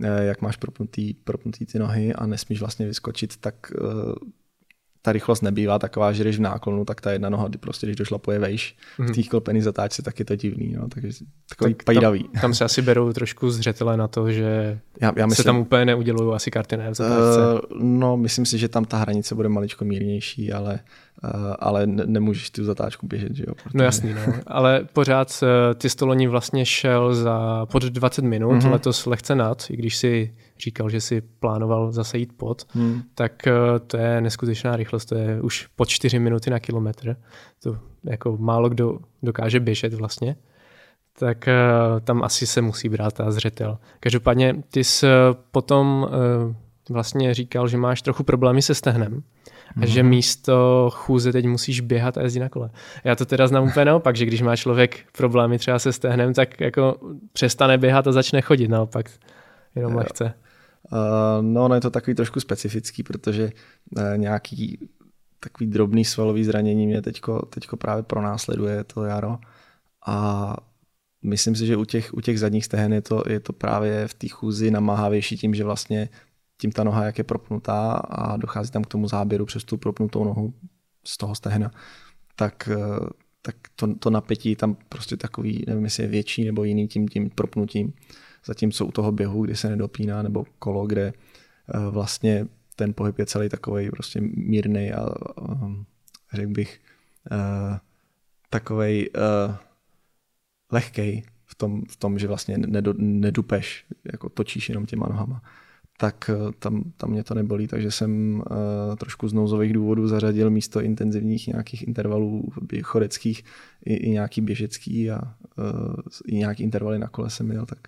[0.00, 4.14] uh, jak máš propnutý, propnutý ty nohy a nesmíš vlastně vyskočit, tak uh,
[5.02, 8.38] ta rychlost nebývá taková, že když v náklonu, tak ta jedna noha, prostě když došlapuje
[8.38, 9.06] vejš mm.
[9.06, 9.14] v mhm.
[9.14, 11.08] té klopený zatáčce, tak je to divný, no, takže
[11.48, 12.22] takový tak pajdavý.
[12.22, 15.58] Tam, tam, se asi berou trošku zřetele na to, že já, já myslím, se tam
[15.58, 17.40] úplně neudělují asi karty ne, v zatáčce.
[17.40, 20.80] Uh, no, myslím si, že tam ta hranice bude maličko mírnější, ale
[21.24, 23.54] Uh, ale ne, nemůžeš tu zatáčku běžet, že jo?
[23.54, 23.78] Protože...
[23.78, 24.34] No jasný, no.
[24.46, 28.70] Ale pořád uh, ty stoloni vlastně šel za pod 20 minut, mm-hmm.
[28.70, 33.02] letos lehce nad, i když si říkal, že si plánoval zase jít pod, hmm.
[33.14, 37.16] tak uh, to je neskutečná rychlost, to je už pod 4 minuty na kilometr.
[37.62, 40.36] To jako málo kdo dokáže běžet vlastně.
[41.18, 43.78] Tak uh, tam asi se musí brát ta zřetel.
[44.00, 45.06] Každopádně ty jsi
[45.50, 46.54] potom uh,
[46.90, 49.22] vlastně říkal, že máš trochu problémy se stehnem
[49.82, 50.10] a že mhm.
[50.10, 52.70] místo chůze teď musíš běhat a jezdit na kole.
[53.04, 56.60] Já to teda znám úplně naopak, že když má člověk problémy třeba se stehnem, tak
[56.60, 56.96] jako
[57.32, 59.10] přestane běhat a začne chodit naopak,
[59.74, 60.34] jenom lehce.
[60.92, 63.52] Uh, no, no je to takový trošku specifický, protože
[63.96, 64.88] uh, nějaký
[65.40, 69.38] takový drobný svalový zranění mě teďko, teďko právě pronásleduje to jaro
[70.06, 70.56] a
[71.22, 74.14] myslím si, že u těch, u těch zadních stehen je to, je to právě v
[74.14, 76.08] té chůzi namáhavější tím, že vlastně
[76.60, 80.24] tím ta noha jak je propnutá a dochází tam k tomu záběru přes tu propnutou
[80.24, 80.54] nohu
[81.04, 81.70] z toho stehna,
[82.36, 83.08] tak, eh,
[83.42, 87.30] tak to, to napětí tam prostě takový, nevím jestli je větší nebo jiný tím, tím
[87.30, 87.92] propnutím.
[88.44, 91.12] Zatímco u toho běhu, kdy se nedopíná, nebo kolo, kde
[91.74, 95.08] eh, vlastně ten pohyb je celý takový prostě mírný a
[95.52, 95.84] ehm,
[96.32, 96.80] řekl bych
[97.30, 97.76] uh,
[98.50, 99.54] takovej uh,
[100.72, 102.58] lehkej v tom, v tom, že vlastně
[102.98, 105.42] nedupeš, jako točíš jenom těma nohama.
[105.98, 110.50] Tak eh, tam, tam mě to nebolí, takže jsem uh, trošku z nouzových důvodů zařadil
[110.50, 112.48] místo intenzivních nějakých intervalů
[112.82, 113.44] chodeckých
[113.84, 115.94] i, i nějaký běžecký a uh,
[116.26, 117.78] i nějaký intervaly na kole jsem měl, tak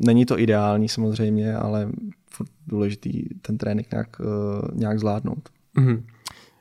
[0.00, 1.88] není to ideální samozřejmě, ale
[2.66, 5.48] důležitý ten trénink nějak, uh, nějak zvládnout.
[5.78, 6.02] Mm-hmm.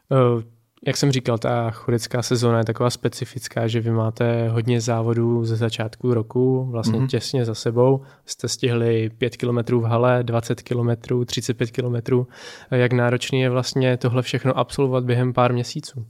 [0.09, 0.41] Uh
[0.87, 5.55] jak jsem říkal, ta chodecká sezóna je taková specifická, že vy máte hodně závodů ze
[5.55, 7.07] začátku roku, vlastně mm-hmm.
[7.07, 8.01] těsně za sebou.
[8.25, 10.89] Jste stihli 5 km v hale, 20 km,
[11.25, 12.25] 35 km.
[12.71, 16.05] Jak náročný je vlastně tohle všechno absolvovat během pár měsíců?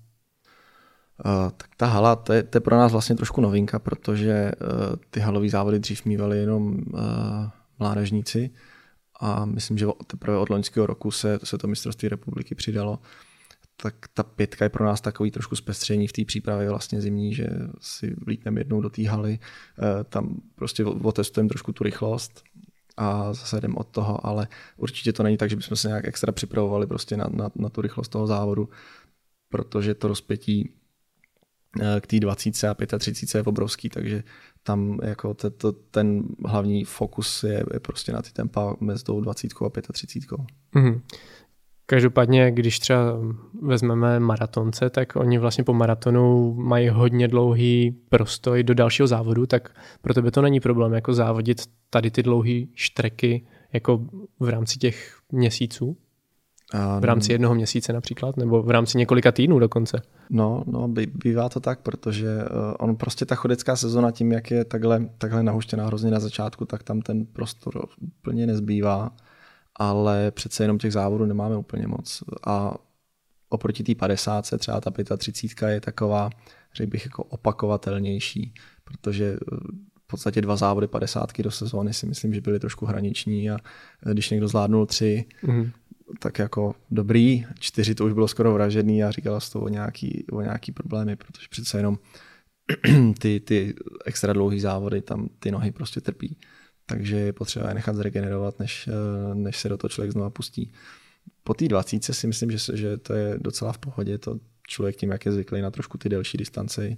[1.26, 4.96] Uh, tak ta hala, to je, to je pro nás vlastně trošku novinka, protože uh,
[5.10, 7.00] ty halové závody dřív mývali jenom uh,
[7.80, 8.50] mládežníci
[9.20, 13.00] a myslím, že teprve od loňského roku se, se to mistrovství republiky přidalo.
[13.82, 17.48] Tak ta pětka je pro nás takový trošku zpestření v té přípravě vlastně zimní, že
[17.82, 22.44] si vlítneme jednou do té haly, eh, tam prostě otestujeme trošku tu rychlost
[22.98, 26.32] a zase jdem od toho, ale určitě to není tak, že bychom se nějak extra
[26.32, 28.70] připravovali prostě na, na, na tu rychlost toho závodu,
[29.50, 30.87] protože to rozpětí eh,
[32.02, 32.64] k té 20
[32.94, 34.24] a 35 je obrovský, takže
[34.64, 39.22] tam jako te, to, ten hlavní fokus je, je prostě na ty tempa mezi tou
[39.22, 39.48] 20
[39.90, 40.40] a 35.
[40.76, 41.02] Mm-hmm.
[41.90, 43.00] Každopádně, když třeba
[43.62, 49.76] vezmeme maratonce, tak oni vlastně po maratonu mají hodně dlouhý prostoj do dalšího závodu, tak
[50.02, 54.06] pro tebe to není problém jako závodit tady ty dlouhé štreky jako
[54.40, 55.98] v rámci těch měsíců?
[57.00, 60.02] V rámci jednoho měsíce například, nebo v rámci několika týdnů dokonce?
[60.30, 60.88] No, no
[61.24, 65.44] bývá to tak, protože uh, on prostě ta chodecká sezona tím, jak je takhle, takhle
[65.44, 67.88] nahuštěná hrozně na začátku, tak tam ten prostor
[68.20, 69.12] úplně nezbývá
[69.78, 72.24] ale přece jenom těch závodů nemáme úplně moc.
[72.48, 72.76] A
[73.50, 76.30] oproti té 50, třeba ta 35 je taková,
[76.76, 78.54] řekl bych, jako opakovatelnější,
[78.84, 79.56] protože eh,
[80.04, 83.58] v podstatě dva závody 50 do sezóny si myslím, že byly trošku hraniční a
[84.06, 85.72] eh, když někdo zvládnul tři, mm-hmm.
[86.20, 90.26] Tak jako dobrý, čtyři to už bylo skoro vražedný a říkala z toho o nějaký,
[90.32, 91.98] o nějaký problémy, protože přece jenom
[93.20, 96.38] ty, ty extra dlouhý závody, tam ty nohy prostě trpí
[96.88, 100.72] takže je potřeba je nechat zregenerovat, než, eh, než se do toho člověk znova pustí.
[101.44, 105.12] Po té 20 si myslím, že, že to je docela v pohodě, to člověk tím,
[105.12, 106.98] jak je zvyklý na trošku ty delší distance,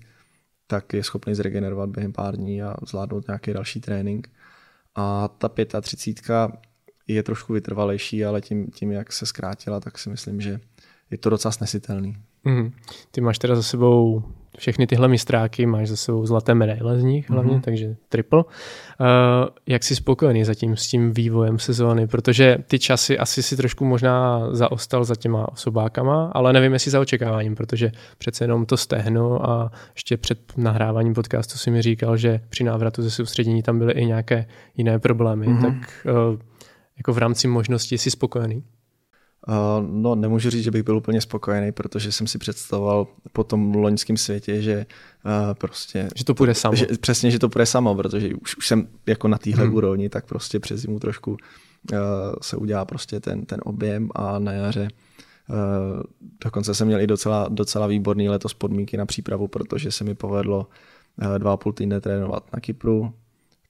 [0.68, 4.30] tak je schopný zregenerovat během pár dní a zvládnout nějaký další trénink.
[4.96, 5.50] A ta
[5.82, 6.22] 35
[7.14, 10.60] je trošku vytrvalejší, ale tím, tím, jak se zkrátila, tak si myslím, že
[11.12, 12.18] je to docela snesitelný.
[12.44, 12.72] Mm.
[13.12, 14.24] Ty máš teda za sebou
[14.58, 17.62] všechny tyhle mistráky, máš za sebou zlaté medaile z nich hlavně, mm-hmm.
[17.62, 18.44] takže triple.
[18.44, 18.46] Uh,
[19.68, 22.08] jak jsi spokojený zatím s tím vývojem sezóny?
[22.08, 27.00] Protože ty časy asi si trošku možná zaostal za těma osobákama, ale nevím, jestli za
[27.00, 32.40] očekáváním, protože přece jenom to stehno a ještě před nahráváním podcastu si mi říkal, že
[32.50, 34.46] při návratu ze soustředění tam byly i nějaké
[34.78, 35.48] jiné problémy.
[35.48, 35.62] Mm-hmm.
[35.62, 36.40] Tak uh,
[37.00, 38.64] jako v rámci možností jsi spokojený?
[39.48, 43.76] Uh, no, nemůžu říct, že bych byl úplně spokojený, protože jsem si představoval po tom
[43.76, 44.86] loňském světě, že
[45.26, 46.10] uh, prostě...
[46.16, 46.76] Že to půjde samo.
[46.76, 49.76] Že, přesně, že to půjde samo, protože už, už jsem jako na téhle hmm.
[49.76, 51.98] úrovni, tak prostě přes zimu trošku uh,
[52.42, 54.88] se udělá prostě ten, ten objem a na jaře
[55.50, 56.04] uh,
[56.44, 60.68] dokonce jsem měl i docela, docela výborný letos podmínky na přípravu, protože se mi povedlo
[61.22, 63.14] uh, dva a půl týdne trénovat na Kypru,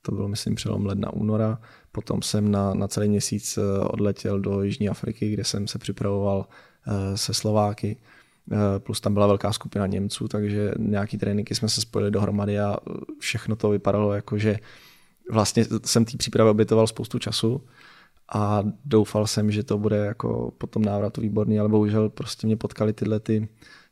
[0.02, 1.60] to bylo myslím přelom ledna února,
[1.92, 6.46] Potom jsem na, na celý měsíc eh, odletěl do Jižní Afriky, kde jsem se připravoval
[6.88, 7.98] eh, se Slováky.
[8.52, 12.78] Eh, plus tam byla velká skupina Němců, takže nějaký tréninky jsme se spojili dohromady a
[13.20, 14.58] všechno to vypadalo jako, že
[15.32, 17.62] vlastně jsem té přípravě obětoval spoustu času
[18.34, 22.58] a doufal jsem, že to bude jako po tom návratu výborný, ale bohužel prostě mě
[22.58, 23.48] potkali tyhle ty,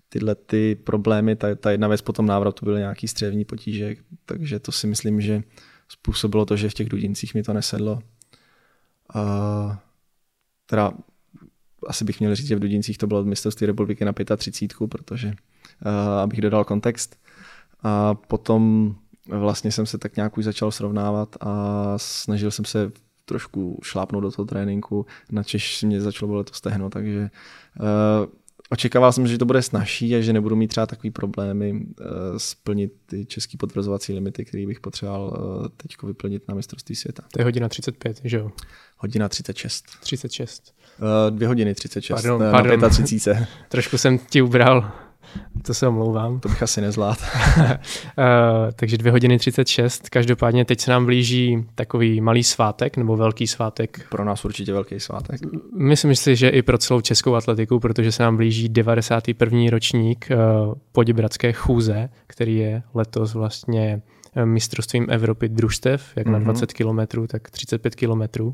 [0.09, 1.35] tyhle ty problémy.
[1.35, 5.21] Ta, ta jedna věc po tom návratu byly nějaký střevní potíže, takže to si myslím,
[5.21, 5.43] že
[5.89, 7.99] způsobilo to, že v těch dudincích mi to nesedlo.
[9.15, 9.75] Uh,
[10.65, 10.93] teda
[11.87, 15.91] asi bych měl říct, že v Dudincích to bylo mistrovství republiky na 35, protože uh,
[16.21, 17.19] abych dodal kontext.
[17.83, 18.95] A potom
[19.29, 22.91] vlastně jsem se tak nějak už začal srovnávat a snažil jsem se
[23.25, 27.29] trošku šlápnout do toho tréninku, načež mě začalo bolet to stehno, takže
[27.79, 28.31] uh,
[28.69, 32.05] očekával jsem, že to bude snažší a že nebudu mít třeba takový problémy uh,
[32.37, 37.23] splnit ty český potvrzovací limity, který bych potřeboval uh, teď vyplnit na mistrovství světa.
[37.33, 38.51] To je hodina 35, že jo?
[38.97, 39.85] Hodina 36.
[39.99, 40.75] 36.
[40.99, 42.15] Uh, dvě hodiny 36.
[42.15, 42.79] Pardon, uh, pardon.
[42.79, 43.47] Na 35.
[43.69, 44.91] Trošku jsem ti ubral
[45.61, 46.39] to se omlouvám.
[46.39, 47.21] To bych asi nezvládl.
[47.59, 47.65] uh,
[48.75, 50.09] takže dvě hodiny 36.
[50.09, 54.07] Každopádně teď se nám blíží takový malý svátek nebo velký svátek.
[54.09, 55.41] Pro nás určitě velký svátek.
[55.77, 59.59] Myslím si, že i pro celou českou atletiku, protože se nám blíží 91.
[59.69, 64.01] ročník uh, Poděbradské chůze, který je letos vlastně
[64.35, 66.31] eh, mistrovstvím Evropy družstev, jak mm-hmm.
[66.31, 67.05] na 20 mhm.
[67.07, 68.53] km, tak 35 km.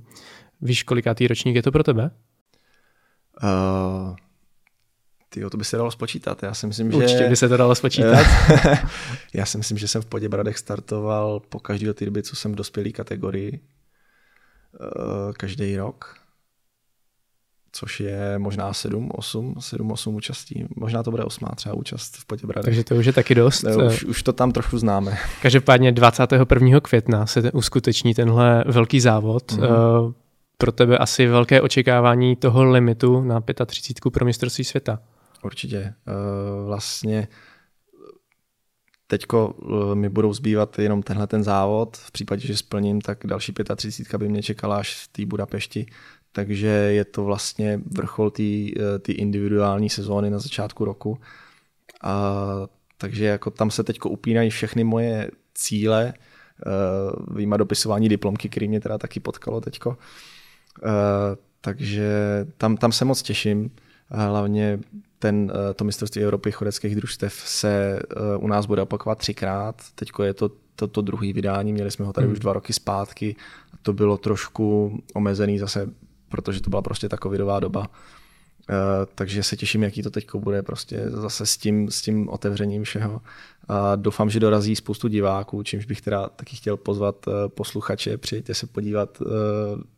[0.61, 2.11] Víš, kolikátý ročník je to pro tebe?
[3.43, 4.15] Uh,
[5.33, 6.43] ty to by se dalo spočítat.
[6.43, 6.97] Já si myslím, že...
[6.97, 8.25] Určitě by se to dalo spočítat.
[9.33, 12.51] já si myslím, že jsem v Poděbradech startoval po každý do té doby, co jsem
[12.51, 13.59] v dospělý kategorii.
[14.81, 16.15] Eh, každý rok.
[17.71, 20.65] Což je možná 7, 8, 7, 8 účastí.
[20.75, 22.65] Možná to bude 8 třeba účast v Poděbradech.
[22.65, 23.63] Takže to už je taky dost.
[23.63, 25.17] Ne, už, už to tam trochu známe.
[25.41, 26.79] Každopádně 21.
[26.79, 29.51] května se uskuteční tenhle velký závod.
[29.51, 30.13] Mm-hmm.
[30.57, 34.99] Pro tebe asi velké očekávání toho limitu na 35 pro mistrovství světa.
[35.43, 35.77] Určitě.
[35.77, 35.93] Eh,
[36.65, 37.27] vlastně
[39.07, 41.97] teďko eh, mi budou zbývat jenom tenhle ten závod.
[41.97, 45.85] V případě, že splním, tak další 35 by mě čekala až v té Budapešti.
[46.31, 51.19] Takže je to vlastně vrchol té eh, individuální sezóny na začátku roku.
[52.01, 52.33] A,
[52.97, 56.13] takže jako tam se teď upínají všechny moje cíle,
[56.65, 59.97] uh, výjima dopisování diplomky, který mě teda taky potkalo teďko.
[61.61, 62.11] Takže
[62.57, 63.71] tam, tam se moc těším.
[64.09, 64.79] Hlavně
[65.23, 69.75] ten, eh, to mistrovství Evropy chodeckých družstev se eh, u nás bude opakovat třikrát.
[69.95, 72.33] Teď je to toto to druhý vydání, měli jsme ho tady hmm.
[72.33, 73.35] už dva roky zpátky.
[73.81, 75.89] To bylo trošku omezený zase,
[76.29, 77.79] protože to byla prostě ta covidová doba.
[77.81, 77.87] Uh,
[79.15, 83.21] takže se těším, jaký to teď bude prostě zase s tím, s tím otevřením všeho.
[83.67, 88.53] A doufám, že dorazí spoustu diváků, čímž bych teda taky chtěl pozvat uh, posluchače, přijďte
[88.53, 89.21] se podívat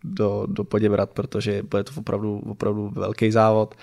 [0.04, 3.76] do, do Poděbrat, protože bude to opravdu, opravdu velký závod.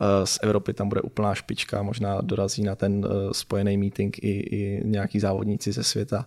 [0.00, 4.28] Eh, z Evropy tam bude úplná špička, možná dorazí na ten eh, spojený meeting i,
[4.28, 6.26] i nějaký závodníci ze světa.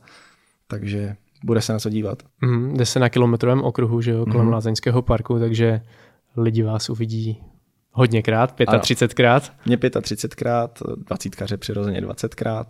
[0.67, 2.23] Takže bude se na co dívat.
[2.41, 4.53] Mm, jde se na kilometrovém okruhu, že jo, kolem mm.
[4.53, 5.81] Lázeňského parku, takže
[6.37, 7.41] lidi vás uvidí
[7.97, 9.41] Hodněkrát, 35krát?
[9.65, 10.69] Mě 35krát,
[11.07, 12.65] 20 přirozeně 20krát.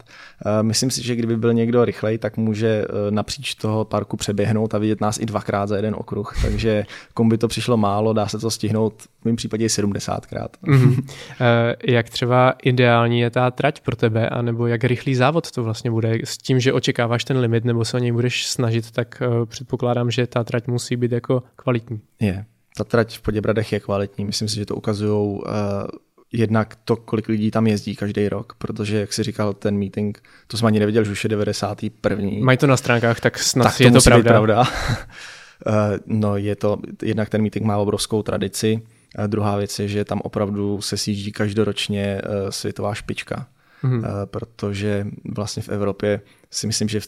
[0.45, 4.75] Eh, myslím si, že kdyby byl někdo rychlej, tak může eh, napříč toho parku přeběhnout
[4.75, 6.33] a vidět nás i dvakrát za jeden okruh.
[6.41, 10.47] Takže komu by to přišlo málo, dá se to stihnout v mém případě 70krát.
[10.63, 11.03] Mm-hmm.
[11.87, 16.17] Jak třeba ideální je ta trať pro tebe, anebo jak rychlý závod to vlastně bude?
[16.23, 20.27] S tím, že očekáváš ten limit nebo se o něj budeš snažit, tak předpokládám, že
[20.27, 22.01] ta trať musí být jako kvalitní.
[22.19, 22.45] Je,
[22.77, 24.25] ta trať v Poděbradech je kvalitní.
[24.25, 25.41] Myslím si, že to ukazují uh,
[26.33, 30.57] jednak to, kolik lidí tam jezdí každý rok, protože, jak si říkal, ten meeting, to
[30.57, 32.29] jsem ani nevěděl, že už je 91.
[32.39, 34.29] Mají to na stránkách, tak snad tak to je to pravda.
[34.29, 34.59] pravda.
[34.59, 34.65] uh,
[36.05, 38.81] no je to, jednak ten meeting má obrovskou tradici,
[39.15, 43.47] A druhá věc je, že tam opravdu se sjíždí každoročně světová špička.
[43.83, 44.03] Mm.
[44.25, 46.99] Protože vlastně v Evropě si myslím, že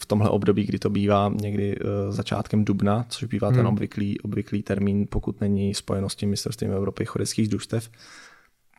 [0.00, 1.76] v tomhle období, kdy to bývá někdy
[2.10, 3.54] začátkem dubna, což bývá mm.
[3.54, 3.72] ten mhm.
[3.72, 7.90] obvyklý, obvyklý termín, pokud není spojeno s tím mistrovstvím Evropy chodeckých družstev,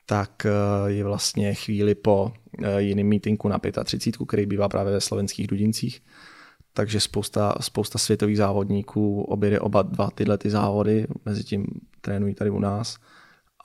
[0.10, 0.52] tak eh,
[0.92, 2.32] je vlastně chvíli po
[2.64, 6.02] eh, jiném meetingu na 35, který bývá právě ve slovenských Dudincích.
[6.74, 11.66] Takže spousta, spousta světových závodníků objede oba dva tyhle ty závody, mezi tím
[12.02, 12.98] trénují tady u nás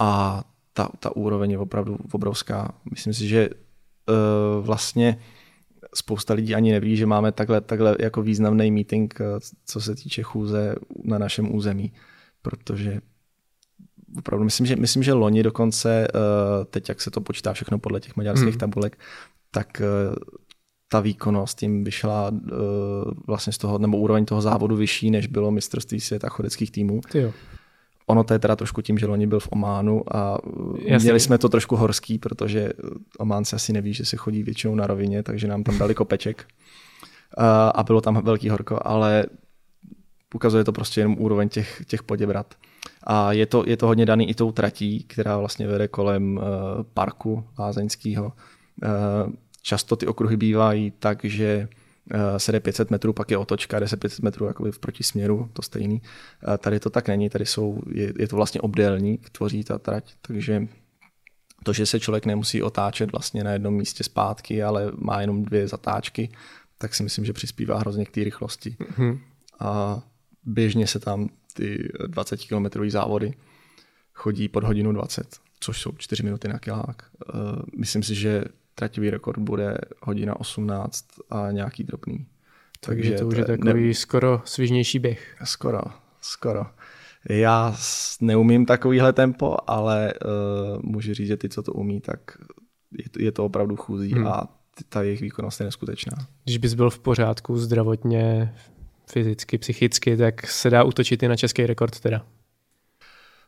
[0.00, 0.42] a
[0.72, 2.74] ta, ta úroveň je opravdu obrovská.
[2.90, 3.50] Myslím si, že
[4.60, 5.18] vlastně
[5.94, 9.14] spousta lidí ani neví, že máme takhle, takhle jako významný meeting,
[9.66, 11.92] co se týče chůze na našem území,
[12.42, 13.00] protože
[14.18, 18.00] opravdu myslím, že, myslím, že loni dokonce, eh, teď jak se to počítá všechno podle
[18.00, 18.58] těch maďarských hmm.
[18.58, 18.98] tabulek,
[19.50, 19.84] tak eh,
[20.92, 22.38] ta výkonnost tím vyšla uh,
[23.26, 27.00] vlastně z toho, nebo úroveň toho závodu vyšší, než bylo mistrovství světa chodeckých týmů.
[27.14, 27.32] Jo.
[28.06, 30.38] Ono to je teda trošku tím, že loni byl v Ománu a
[30.86, 31.06] Jasně.
[31.06, 32.70] měli jsme to trošku horský, protože
[33.18, 36.44] Omán se asi neví, že se chodí většinou na rovině, takže nám tam dali kopeček
[37.38, 39.26] uh, a bylo tam velký horko, ale
[40.34, 42.54] ukazuje to prostě jenom úroveň těch, těch poděbrat.
[43.04, 46.42] A je to, je to hodně daný i tou tratí, která vlastně vede kolem uh,
[46.94, 48.24] parku lázeňského.
[48.24, 51.81] Uh, často ty okruhy bývají tak, že uh,
[52.36, 55.62] se jde 500 metrů, pak je otočka, jde se 500 metrů jakoby v protisměru, to
[55.62, 56.02] stejný.
[56.48, 60.12] Uh, tady to tak není, tady jsou, je, je to vlastně obdélník, tvoří ta trať,
[60.22, 60.68] takže
[61.64, 65.68] to, že se člověk nemusí otáčet vlastně na jednom místě zpátky, ale má jenom dvě
[65.68, 66.32] zatáčky,
[66.78, 68.76] tak si myslím, že přispívá hrozně k té rychlosti.
[68.80, 69.18] Mm-hmm.
[69.60, 70.02] A
[70.44, 73.34] běžně se tam ty 20 km závody
[74.14, 77.02] chodí pod hodinu 20, což jsou 4 minuty na kilák.
[77.02, 77.32] Eh,
[77.78, 82.26] myslím si, že trativý rekord bude hodina 18 a nějaký drobný.
[82.80, 83.94] Takže, Takže to už je takový ne...
[83.94, 85.36] skoro svižnější běh.
[85.44, 85.80] Skoro,
[86.20, 86.66] skoro.
[87.28, 87.76] Já
[88.20, 92.20] neumím takovýhle tempo, ale uh, můžu říct, že ty, co to umí, tak
[92.98, 94.26] je to, je to opravdu chůzí hmm.
[94.26, 94.48] a
[94.88, 96.16] ta jejich výkonnost je neskutečná.
[96.44, 98.54] Když bys byl v pořádku zdravotně,
[99.10, 102.26] fyzicky, psychicky, tak se dá utočit i na český rekord teda.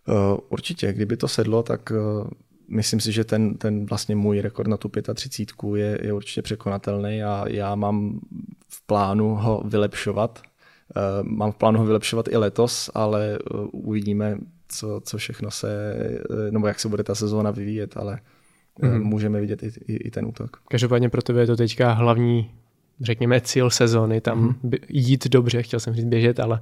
[0.09, 2.29] Uh, určitě, kdyby to sedlo, tak uh,
[2.69, 7.23] myslím si, že ten, ten vlastně můj rekord na tu 35 je, je určitě překonatelný
[7.23, 8.21] a já mám
[8.69, 10.43] v plánu ho vylepšovat.
[10.97, 13.39] Uh, mám v plánu ho vylepšovat i letos, ale
[13.73, 15.97] uvidíme, co, co všechno se,
[16.51, 18.21] nebo jak se bude ta sezóna vyvíjet, ale
[18.83, 19.03] mm.
[19.03, 20.57] můžeme vidět i, i, i ten útok.
[20.69, 22.51] Každopádně pro tebe je to teďka hlavní
[23.01, 24.79] řekněme, cíl sezóny, tam mm-hmm.
[24.89, 26.61] jít dobře, chtěl jsem říct běžet, ale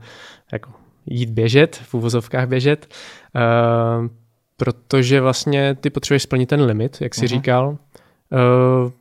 [0.52, 0.70] jako
[1.06, 2.94] jít běžet, v úvozovkách běžet,
[3.34, 4.08] uh,
[4.56, 7.28] protože vlastně ty potřebuješ splnit ten limit, jak jsi mm-hmm.
[7.28, 7.68] říkal.
[7.68, 8.92] Uh,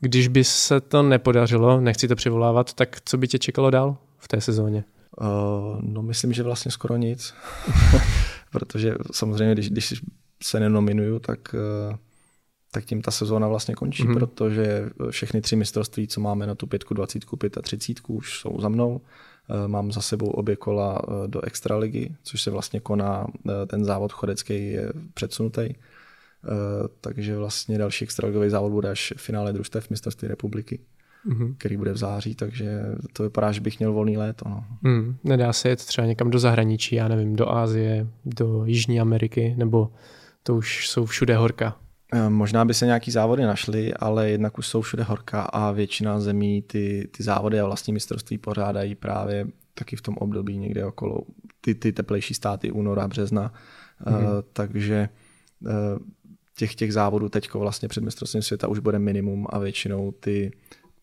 [0.00, 4.28] když by se to nepodařilo, nechci to přivolávat, tak co by tě čekalo dál v
[4.28, 4.84] té sezóně?
[5.20, 5.26] Uh,
[5.80, 7.34] no myslím, že vlastně skoro nic,
[8.52, 10.02] protože samozřejmě, když, když
[10.42, 11.96] se nenominuju, tak uh,
[12.74, 14.14] tak tím ta sezóna vlastně končí, mm-hmm.
[14.14, 18.60] protože všechny tři mistrovství, co máme na tu pětku, dvacítku, pět a třicítku, už jsou
[18.60, 19.00] za mnou.
[19.00, 19.08] Eh,
[19.66, 24.12] mám za sebou obě kola eh, do extraligy, což se vlastně koná, eh, ten závod
[24.12, 25.74] chodecký je předsunutý.
[27.00, 30.78] Takže vlastně další extraligový závod bude až v finále družstev mistrovství republiky,
[31.28, 31.54] mm-hmm.
[31.58, 34.48] který bude v září, takže to vypadá, že bych měl volný léto.
[34.48, 34.64] No.
[34.82, 39.54] Mm, nedá se jet třeba někam do zahraničí, já nevím, do Ázie, do Jižní Ameriky,
[39.58, 39.92] nebo
[40.42, 41.76] to už jsou všude horka.
[42.14, 46.20] Eh, možná by se nějaký závody našly, ale jednak už jsou všude horka a většina
[46.20, 51.22] zemí ty, ty závody a vlastní mistrovství pořádají právě taky v tom období někde okolo
[51.60, 53.52] ty, ty teplejší státy února, března.
[54.04, 54.22] Mm-hmm.
[54.22, 55.08] Uh, takže
[55.60, 55.70] uh,
[56.56, 60.52] těch, těch závodů teďko vlastně před mistrovstvím světa už bude minimum a většinou ty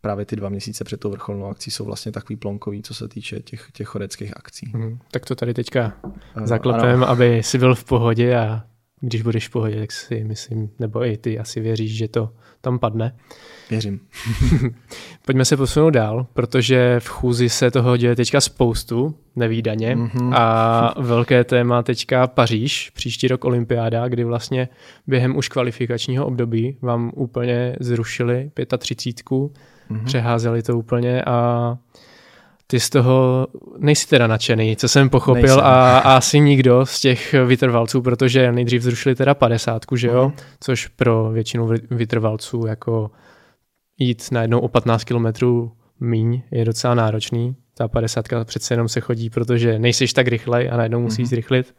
[0.01, 3.39] právě ty dva měsíce před tou vrcholnou akcí jsou vlastně takový plonkový, co se týče
[3.39, 4.71] těch, těch chodeckých akcí.
[4.75, 6.13] Mm, tak to tady teďka uh,
[6.45, 8.63] zaklepem, aby si byl v pohodě a
[9.01, 12.29] když budeš v pohodě, tak si myslím, nebo i ty asi věříš, že to
[12.61, 13.15] tam padne.
[13.69, 13.99] Věřím.
[15.25, 19.95] Pojďme se posunout dál, protože v chůzi se toho děje teďka spoustu, nevýdaně.
[19.95, 20.33] Mm-hmm.
[20.35, 24.69] A velké téma teďka Paříž, příští rok olympiáda, kdy vlastně
[25.07, 30.05] během už kvalifikačního období vám úplně zrušili 35, mm-hmm.
[30.05, 31.77] přeházeli to úplně a
[32.71, 37.35] ty z toho nejsi teda nadšený, co jsem pochopil a, a asi nikdo z těch
[37.45, 40.43] vytrvalců, protože nejdřív zrušili teda 50, že jo, uh-huh.
[40.59, 43.11] což pro většinu vytrvalců jako
[43.97, 47.55] jít najednou o 15 kilometrů míň je docela náročný.
[47.73, 51.29] Ta 50 přece jenom se chodí, protože nejsiš tak rychlej a najednou musíš uh-huh.
[51.29, 51.75] zrychlit.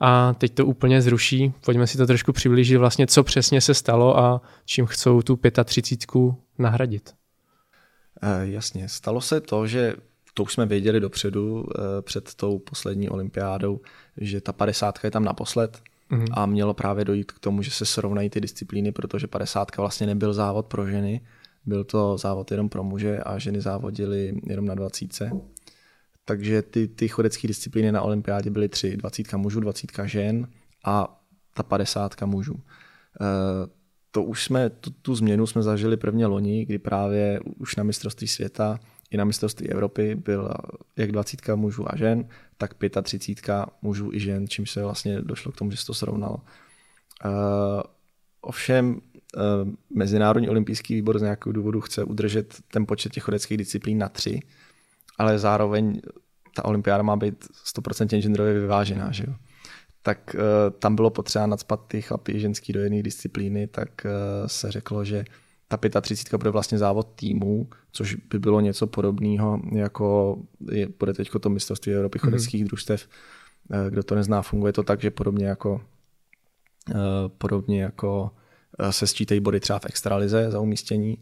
[0.00, 1.52] A teď to úplně zruší.
[1.64, 6.34] Pojďme si to trošku přiblížit vlastně, co přesně se stalo a čím chcou tu 35
[6.58, 7.14] nahradit.
[8.22, 9.94] Uh, jasně, stalo se to, že
[10.34, 13.80] to už jsme věděli dopředu eh, před tou poslední olympiádou,
[14.16, 16.28] že ta padesátka je tam naposled mm-hmm.
[16.32, 20.34] a mělo právě dojít k tomu, že se srovnají ty disciplíny, protože padesátka vlastně nebyl
[20.34, 21.20] závod pro ženy,
[21.66, 25.30] byl to závod jenom pro muže a ženy závodily jenom na dvacítce.
[26.24, 28.96] Takže ty, ty chodecké disciplíny na olympiádě byly tři.
[28.96, 30.48] Dvacítka mužů, dvacítka žen
[30.84, 31.22] a
[31.54, 32.60] ta padesátka mužů.
[33.20, 33.70] Eh,
[34.10, 38.28] to už jsme, tu, tu změnu jsme zažili prvně loni, kdy právě už na mistrovství
[38.28, 38.80] světa
[39.12, 40.50] i na mistrovství Evropy byl
[40.96, 45.56] jak dvacítka mužů a žen, tak třicítka mužů i žen, čímž se vlastně došlo k
[45.56, 46.36] tomu, že se to srovnalo.
[47.24, 47.30] Uh,
[48.40, 49.40] ovšem uh,
[49.94, 54.40] Mezinárodní olympijský výbor z nějakého důvodu chce udržet ten počet těch chodeckých disciplín na tři,
[55.18, 56.00] ale zároveň
[56.54, 57.44] ta olympiáda má být
[57.76, 59.34] 100% genderově vyvážená, že jo?
[60.02, 60.40] tak uh,
[60.78, 65.24] tam bylo potřeba nadspat ty chlapy ženský do jedné disciplíny, tak uh, se řeklo, že
[65.76, 70.38] ta 35 bude vlastně závod týmů, což by bylo něco podobného, jako
[70.70, 72.26] je, bude teď to mistrovství Evropy mhm.
[72.26, 72.66] chodeckých mm-hmm.
[72.66, 73.08] družstev.
[73.68, 75.80] Uh, kdo to nezná, funguje to tak, že podobně jako
[76.94, 77.00] uh,
[77.38, 78.30] podobně jako
[78.90, 81.18] se sčítají body třeba v extralize za umístění,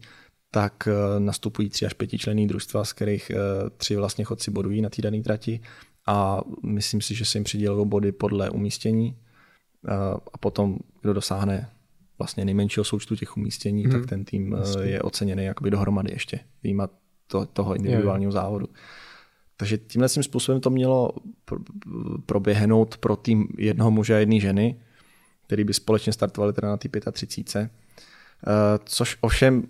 [0.51, 0.87] tak
[1.19, 3.31] nastupují tři až pětičlenný družstva, z kterých
[3.77, 5.61] tři vlastně chodci bodují na té dané trati
[6.07, 9.17] a myslím si, že se jim přidělují body podle umístění
[10.33, 11.69] a potom, kdo dosáhne
[12.21, 13.91] vlastně nejmenšího součtu těch umístění, hmm.
[13.91, 14.81] tak ten tým Jasně.
[14.81, 16.89] je oceněný jakoby dohromady ještě, výjima
[17.27, 18.67] to, toho individuálního závodu.
[19.57, 21.11] Takže tímhle tím způsobem to mělo
[22.25, 24.75] proběhnout pro tým jednoho muže a jedné ženy,
[25.45, 27.71] který by společně startovali teda na té 35.
[28.85, 29.63] Což ovšem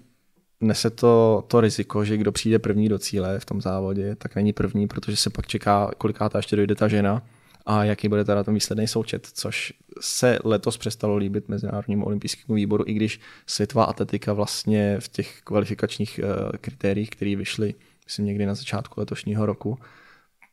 [0.62, 4.54] nese to, to riziko, že kdo přijde první do cíle v tom závodě, tak není
[4.54, 5.92] první, protože se pak čeká,
[6.30, 7.22] ta ještě dojde ta žena
[7.66, 12.84] a jaký bude teda ten výsledný součet, což se letos přestalo líbit Mezinárodnímu olympijskému výboru,
[12.88, 18.56] i když světová atletika vlastně v těch kvalifikačních eh, kritériích, které vyšly, myslím někdy na
[18.56, 19.80] začátku letošního roku,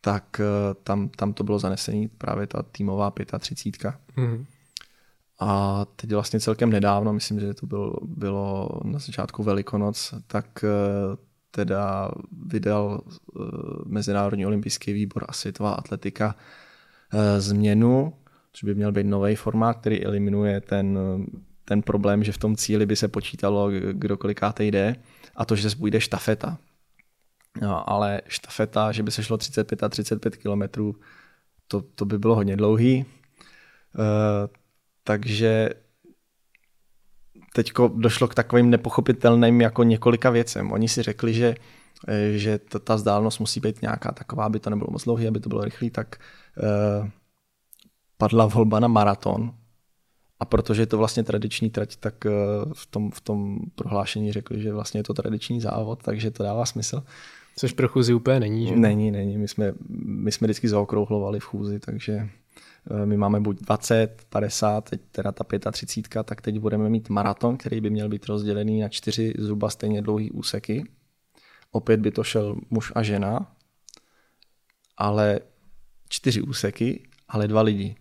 [0.00, 3.94] tak eh, tam, tam to bylo zanesené právě ta týmová 35.
[4.16, 4.44] Mm-hmm.
[5.40, 10.68] A teď vlastně celkem nedávno, myslím, že to bylo, bylo na začátku Velikonoc, tak eh,
[11.50, 12.10] teda
[12.46, 13.00] vydal
[13.86, 16.34] Mezinárodní olympijský výbor a světová atletika
[17.38, 18.12] změnu,
[18.52, 20.98] což by měl být nový formát, který eliminuje ten,
[21.64, 24.96] ten problém, že v tom cíli by se počítalo, kdo kolikáte jde,
[25.36, 26.58] a to, že se půjde štafeta.
[27.62, 30.96] No, ale štafeta, že by se šlo 35 a 35 kilometrů,
[31.68, 33.04] to, to by bylo hodně dlouhý.
[35.04, 35.70] Takže
[37.52, 40.72] teď došlo k takovým nepochopitelným jako několika věcem.
[40.72, 41.54] Oni si řekli, že,
[42.36, 45.48] že ta, ta vzdálenost musí být nějaká taková, aby to nebylo moc dlouhé, aby to
[45.48, 46.16] bylo rychlé, tak
[46.58, 47.10] eh,
[48.16, 49.54] padla volba na maraton.
[50.40, 52.30] A protože je to vlastně tradiční trať, tak eh,
[52.72, 56.66] v tom, v tom prohlášení řekli, že vlastně je to tradiční závod, takže to dává
[56.66, 57.02] smysl.
[57.56, 58.76] Což pro chůzi úplně není, že?
[58.76, 59.38] Není, není.
[59.38, 59.72] My jsme,
[60.04, 62.28] my jsme vždycky zaokrouhlovali v chůzi, takže
[62.90, 67.56] Eh, my máme buď 20, 50, teď teda ta 35, tak teď budeme mít maraton,
[67.56, 70.84] který by měl být rozdělený na čtyři zhruba stejně dlouhý úseky.
[71.70, 73.56] Opět by to šel muž a žena,
[74.96, 75.40] ale
[76.08, 77.96] čtyři úseky, ale dva lidi.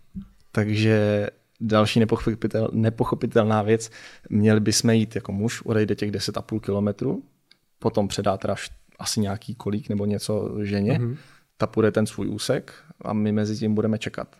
[0.51, 1.27] Takže
[1.61, 3.91] další nepochopitel, nepochopitelná věc,
[4.29, 7.23] měli bychom jít jako muž, odejde těch 10,5 kilometrů,
[7.79, 8.55] potom předá teda
[8.99, 11.17] asi nějaký kolík nebo něco ženě, mm-hmm.
[11.57, 14.35] ta půjde ten svůj úsek a my mezi tím budeme čekat.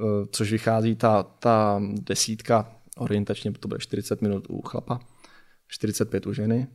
[0.00, 5.00] Eh, což vychází ta, ta desítka, orientačně to bude 40 minut u chlapa,
[5.68, 6.66] 45 u ženy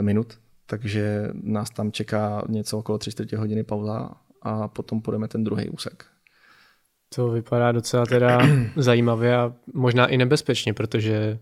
[0.00, 4.10] minut, takže nás tam čeká něco okolo 3 čtvrtě hodiny pauza
[4.42, 6.04] a potom půjdeme ten druhý úsek.
[7.14, 8.38] To vypadá docela teda
[8.76, 11.38] zajímavě a možná i nebezpečně, protože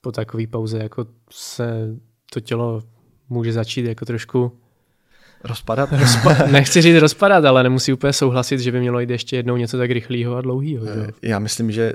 [0.00, 1.96] po takové pauze jako se
[2.32, 2.82] to tělo
[3.28, 4.62] může začít jako trošku
[5.44, 5.92] Rozpadat?
[5.92, 9.78] Rozpa- nechci říct rozpadat, ale nemusí úplně souhlasit, že by mělo jít ještě jednou něco
[9.78, 10.86] tak rychlého a dlouhého.
[11.22, 11.92] Já myslím, že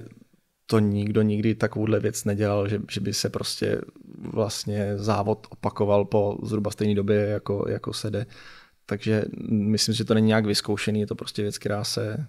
[0.68, 3.82] to nikdo nikdy takovouhle věc nedělal, že, že by se prostě
[4.20, 8.26] vlastně závod opakoval po zhruba stejné době, jako, jako se jde.
[8.86, 12.28] Takže myslím, že to není nějak vyzkoušený, je to prostě věc, která se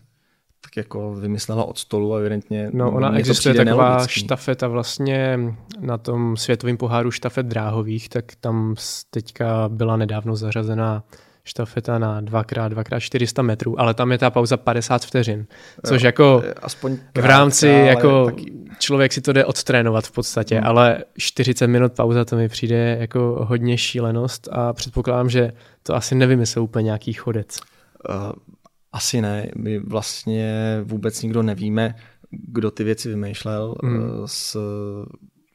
[0.60, 4.20] tak jako vymyslela od stolu a evidentně No ona existuje taková nelogický.
[4.20, 5.38] štafeta vlastně
[5.80, 8.74] na tom světovém poháru štafet dráhových, tak tam
[9.10, 11.04] teďka byla nedávno zařazená
[11.48, 15.46] štafeta na 2x2x400 metrů, ale tam je ta pauza 50 vteřin,
[15.86, 18.52] což jo, jako aspoň krátká, v rámci jako taky...
[18.78, 20.66] člověk si to jde odtrénovat v podstatě, hmm.
[20.66, 26.14] ale 40 minut pauza to mi přijde jako hodně šílenost a předpokládám, že to asi
[26.14, 27.58] nevymyslel úplně nějaký chodec.
[28.08, 28.32] Uh,
[28.92, 31.94] asi ne, my vlastně vůbec nikdo nevíme,
[32.30, 33.74] kdo ty věci vymýšlel.
[33.82, 34.02] Mm.
[34.26, 34.56] S,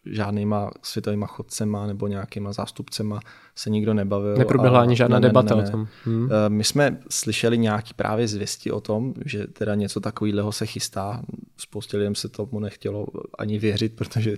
[0.06, 3.20] žádnýma světovýma chodcema nebo nějakýma zástupcema
[3.56, 4.38] se nikdo nebavil.
[4.38, 5.88] Neproběhla ani žádná ne, debata ne, ne, o tom.
[6.06, 6.30] Hmm.
[6.48, 11.22] My jsme slyšeli nějaký právě zvěsti o tom, že teda něco takového se chystá.
[11.58, 13.06] Spoustě lidem se tomu nechtělo
[13.38, 14.38] ani věřit, protože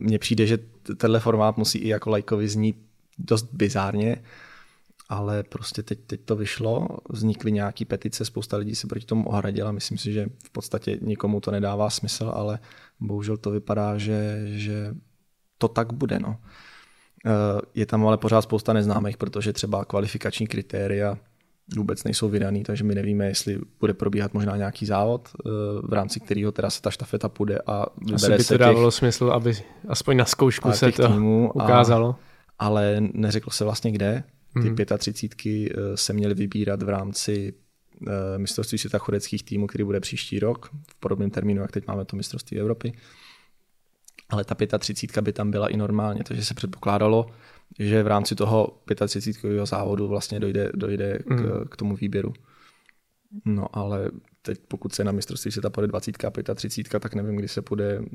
[0.00, 0.58] mně přijde, že
[0.96, 2.76] tenhle formát musí i jako lajkovi znít
[3.18, 4.16] dost bizárně,
[5.10, 9.72] ale prostě teď, teď to vyšlo, vznikly nějaký petice, spousta lidí se proti tomu ohradila,
[9.72, 12.58] myslím si, že v podstatě nikomu to nedává smysl, ale
[13.00, 14.94] bohužel to vypadá, že, že
[15.58, 16.18] to tak bude.
[16.18, 16.36] No.
[17.26, 21.18] Eh, je tam ale pořád spousta neznámých, protože třeba kvalifikační kritéria
[21.76, 25.48] vůbec nejsou vydaný, takže my nevíme, jestli bude probíhat možná nějaký závod, eh,
[25.82, 28.90] v rámci kterého teda se ta štafeta půjde a vybere Asi by to se dávalo
[28.90, 29.52] těch, smysl, aby
[29.88, 31.08] aspoň na zkoušku se to
[31.54, 32.14] ukázalo.
[32.58, 34.24] A, ale neřeklo se vlastně kde.
[34.52, 34.76] Ty mm.
[34.98, 37.54] 35 eh, se měly vybírat v rámci
[38.36, 42.16] mistrovství světa chodeckých týmů, který bude příští rok, v podobném termínu, jak teď máme to
[42.16, 42.92] mistrovství Evropy
[44.30, 47.26] ale ta 35 by tam byla i normálně, takže se předpokládalo,
[47.78, 51.64] že v rámci toho 35 závodu vlastně dojde, dojde k, mm.
[51.70, 52.32] k tomu výběru.
[53.44, 54.10] No ale
[54.42, 58.00] teď pokud se na mistrovství světa půjde 20 a 35, tak nevím, kdy se půjde
[58.00, 58.06] uh,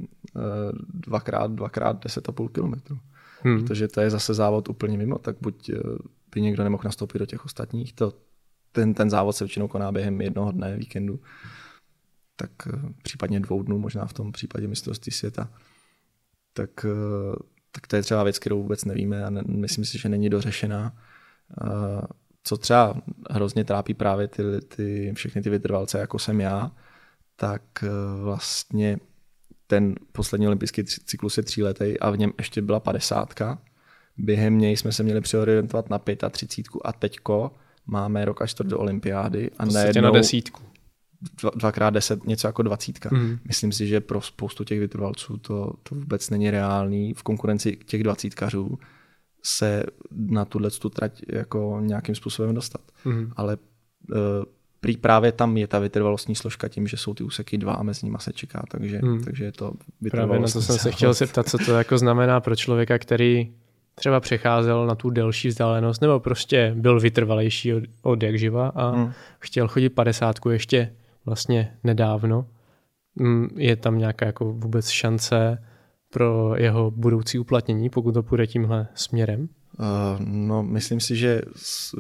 [0.94, 2.98] dvakrát, dvakrát 10,5 kilometrů.
[3.42, 3.60] Hmm.
[3.60, 5.72] Protože to je zase závod úplně mimo, tak buď
[6.36, 8.14] by někdo nemohl nastoupit do těch ostatních, to,
[8.72, 11.20] ten, ten závod se většinou koná během jednoho dne, víkendu,
[12.36, 15.50] tak uh, případně dvou dnů, možná v tom případě mistrovství světa
[16.56, 17.36] tak, eh,
[17.72, 20.98] tak to je třeba věc, kterou vůbec nevíme a ne, myslím si, že není dořešená.
[21.62, 22.02] Eh,
[22.44, 24.44] co třeba hrozně trápí právě ty,
[24.76, 26.72] ty, všechny ty vytrvalce, jako jsem já,
[27.36, 27.90] tak eh,
[28.22, 28.98] vlastně
[29.68, 33.62] ten poslední olympijský cyklus je tříletý a v něm ještě byla padesátka.
[34.18, 36.00] Během něj jsme se měli přeorientovat na
[36.30, 37.52] 35 a teďko
[37.86, 39.52] máme rok až čtvrt do olympiády.
[39.58, 40.62] A najednou, na desítku
[41.56, 43.10] dvakrát deset, něco jako dvacítka.
[43.14, 43.38] Mm.
[43.48, 47.14] Myslím si, že pro spoustu těch vytrvalců to, to vůbec není reálný.
[47.14, 48.80] V konkurenci těch dvacítkařů
[49.44, 52.82] se na tuhle tu trať jako nějakým způsobem dostat.
[53.06, 53.32] Mm.
[53.36, 53.58] Ale
[54.12, 54.18] uh,
[54.80, 58.06] prý právě tam je ta vytrvalostní složka tím, že jsou ty úseky dva a mezi
[58.06, 59.24] nimi se čeká, takže, mm.
[59.24, 59.74] takže je to
[60.12, 63.54] Právě na to jsem se chtěl zeptat, co to jako znamená pro člověka, který
[63.96, 68.92] třeba přecházel na tu delší vzdálenost, nebo prostě byl vytrvalejší od, od jak živa a
[68.92, 69.12] mm.
[69.40, 70.94] chtěl chodit padesátku ještě
[71.26, 72.46] vlastně nedávno.
[73.16, 75.64] Mm, je tam nějaká jako vůbec šance
[76.10, 79.50] pro jeho budoucí uplatnění, pokud to půjde tímhle směrem?
[79.80, 81.42] Uh, no, myslím si, že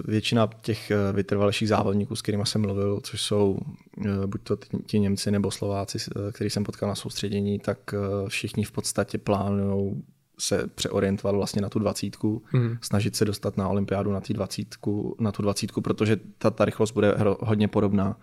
[0.07, 3.57] většina těch eh, vytrvalejších závodníků, s kterými jsem mluvil, což jsou
[3.97, 5.97] uh, buď to ti Němci nebo Slováci,
[6.33, 10.03] který jsem potkal na soustředění, tak uh, všichni v podstatě plánují
[10.39, 12.77] se přeorientovat vlastně na tu dvacítku, mm.
[12.81, 17.15] snažit se dostat na olympiádu na, dvacítku, na tu dvacítku, protože ta, ta rychlost bude
[17.39, 18.17] hodně podobná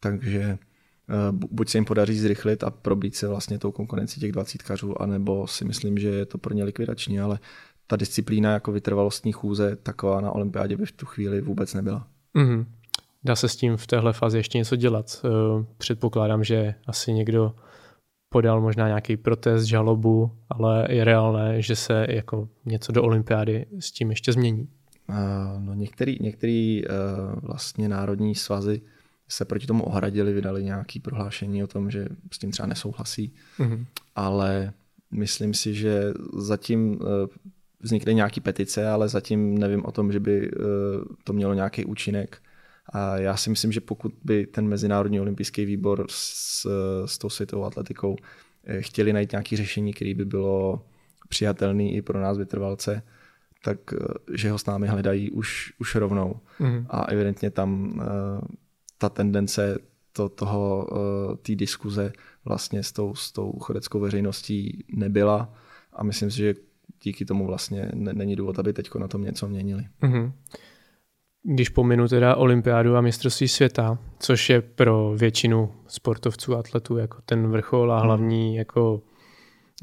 [0.00, 5.02] takže eh, buď se jim podaří zrychlit a probít se vlastně tou konkurencí těch dvacítkařů,
[5.02, 7.38] anebo si myslím, že je to pro ně likvidační, ale
[7.86, 12.06] ta disciplína jako vytrvalostní chůze taková na olympiádě by v tu chvíli vůbec nebyla.
[12.34, 12.66] Mm-hmm.
[13.24, 15.24] Dá se s tím v téhle fázi ještě něco dělat?
[15.24, 17.54] Eh, předpokládám, že asi někdo
[18.28, 23.92] podal možná nějaký protest, žalobu, ale je reálné, že se jako něco do olympiády s
[23.92, 24.68] tím ještě změní.
[25.08, 25.16] Uh,
[25.58, 26.90] no některý, některý uh,
[27.42, 28.80] vlastně národní svazy
[29.28, 33.86] se proti tomu ohradili, vydali nějaké prohlášení o tom, že s tím třeba nesouhlasí, mm-hmm.
[34.16, 34.72] ale
[35.10, 37.28] myslím si, že zatím eh,
[37.80, 40.58] vznikly nějaké petice, ale zatím nevím o tom, že by eh,
[41.24, 42.42] to mělo nějaký účinek.
[42.88, 46.66] A já si myslím, že pokud by ten Mezinárodní olympijský výbor s,
[47.06, 48.16] s tou světovou atletikou
[48.64, 50.86] eh, chtěli najít nějaké řešení, které by bylo
[51.28, 53.02] přijatelné i pro nás vytrvalce,
[53.64, 53.78] tak
[54.34, 56.40] že ho s námi hledají už, už rovnou.
[56.60, 56.86] Mm-hmm.
[56.90, 58.00] A evidentně tam
[58.98, 59.78] ta tendence
[60.12, 62.12] to, toho, eh, té diskuze
[62.44, 65.54] vlastně s tou, s tou chodeckou veřejností nebyla
[65.92, 66.54] a myslím si, že
[67.02, 69.86] díky tomu vlastně není důvod, aby teď na tom něco měnili.
[70.02, 70.32] Mm-hmm.
[71.48, 77.18] Když pominu teda olympiádu a mistrovství světa, což je pro většinu sportovců a atletů jako
[77.24, 78.04] ten vrchol a mhm.
[78.04, 79.02] hlavní jako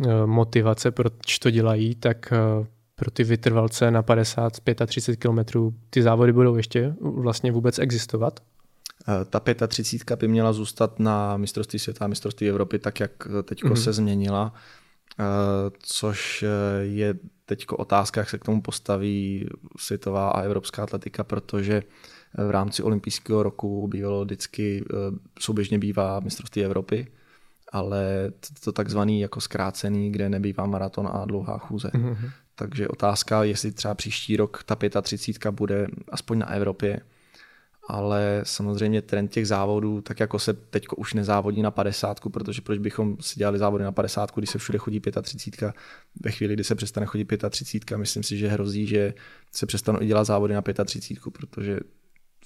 [0.07, 4.53] eh, motivace, proč to dělají, tak eh, pro ty vytrvalce na 50,
[4.87, 8.39] 35 kilometrů ty závody budou ještě vlastně vůbec existovat?
[9.07, 13.11] Eh, ta 35 by měla zůstat na mistrovství světa a mistrovství Evropy tak, jak
[13.43, 13.73] teď mm-hmm.
[13.73, 14.53] se změnila,
[15.79, 16.45] což
[16.81, 17.15] je
[17.45, 21.83] teď otázka, jak se k tomu postaví světová a evropská atletika, protože
[22.47, 24.85] v rámci olympijského roku bývalo vždycky,
[25.39, 27.07] souběžně bývá mistrovství Evropy,
[27.71, 28.31] ale
[28.63, 31.87] to takzvaný jako zkrácený, kde nebývá maraton a dlouhá chůze.
[31.87, 32.31] Mm-hmm.
[32.55, 36.99] Takže otázka, jestli třeba příští rok ta 35 bude aspoň na Evropě,
[37.87, 42.79] ale samozřejmě trend těch závodů, tak jako se teď už nezávodí na 50, protože proč
[42.79, 45.73] bychom si dělali závody na 50, když se všude chodí 35,
[46.23, 49.13] ve chvíli, kdy se přestane chodit 35, myslím si, že hrozí, že
[49.51, 51.79] se přestanou i dělat závody na 35, protože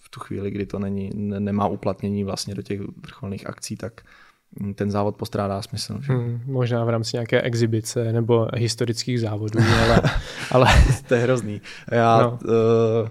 [0.01, 4.01] v tu chvíli, kdy to není, ne, nemá uplatnění vlastně do těch vrcholných akcí, tak
[4.75, 6.01] ten závod postrádá smysl.
[6.01, 6.13] Že?
[6.13, 10.01] Hmm, možná v rámci nějaké exibice nebo historických závodů, ale...
[10.51, 10.67] ale...
[11.07, 11.61] to je hrozný.
[11.91, 12.39] Já, no.
[12.43, 13.09] uh,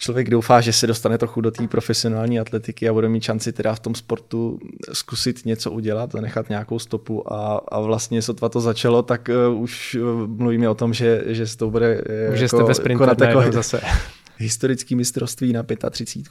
[0.00, 3.74] člověk doufá, že se dostane trochu do té profesionální atletiky a bude mít šanci teda
[3.74, 4.58] v tom sportu
[4.92, 9.94] zkusit něco udělat, nechat nějakou stopu a, a vlastně sotva to začalo, tak uh, už
[9.94, 13.52] uh, mluvíme o tom, že, že se to bude uh, že jako, jste konat jako
[13.52, 13.80] zase.
[14.38, 16.26] historický mistrovství na 35.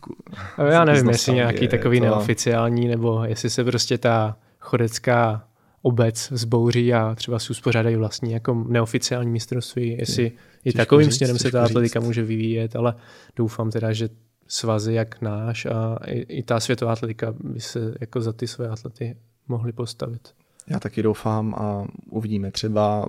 [0.69, 2.05] Já nevím, jestli nějaký takový to...
[2.05, 5.43] neoficiální, nebo jestli se prostě ta chodecká
[5.81, 10.31] obec zbouří a třeba si uspořádají vlastní jako neoficiální mistrovství, jestli je,
[10.65, 12.95] i takovým říct, směrem se ta atletika může vyvíjet, ale
[13.35, 14.09] doufám teda, že
[14.47, 18.69] svazy jak náš a i, i ta světová atletika by se jako za ty své
[18.69, 19.17] atlety
[19.47, 20.33] mohly postavit.
[20.67, 22.51] Já taky doufám a uvidíme.
[22.51, 23.07] Třeba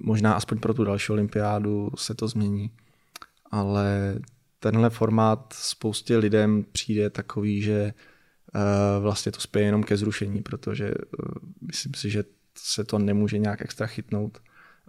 [0.00, 2.70] možná aspoň pro tu další olympiádu se to změní,
[3.50, 4.18] ale
[4.60, 7.92] tenhle formát spoustě lidem přijde takový, že
[9.00, 11.28] vlastně to spěje jenom ke zrušení, protože uh,
[11.62, 12.24] myslím si, že
[12.58, 14.38] se to nemůže nějak extra chytnout.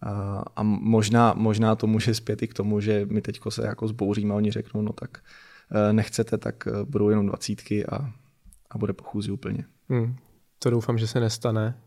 [0.05, 0.09] Uh,
[0.55, 4.33] a možná, možná to může zpět i k tomu, že my teď se jako zbouříme
[4.33, 5.17] a oni řeknou, no tak
[5.91, 8.11] nechcete, tak budou jenom dvacítky a,
[8.69, 9.65] a bude pochůzí úplně.
[9.89, 10.15] Hmm,
[10.59, 11.77] to doufám, že se nestane.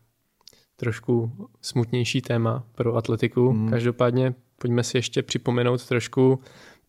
[0.76, 3.50] Trošku smutnější téma pro atletiku.
[3.50, 3.70] Hmm.
[3.70, 6.40] Každopádně pojďme si ještě připomenout trošku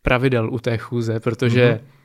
[0.01, 1.96] pravidel u té chůze, protože mm-hmm.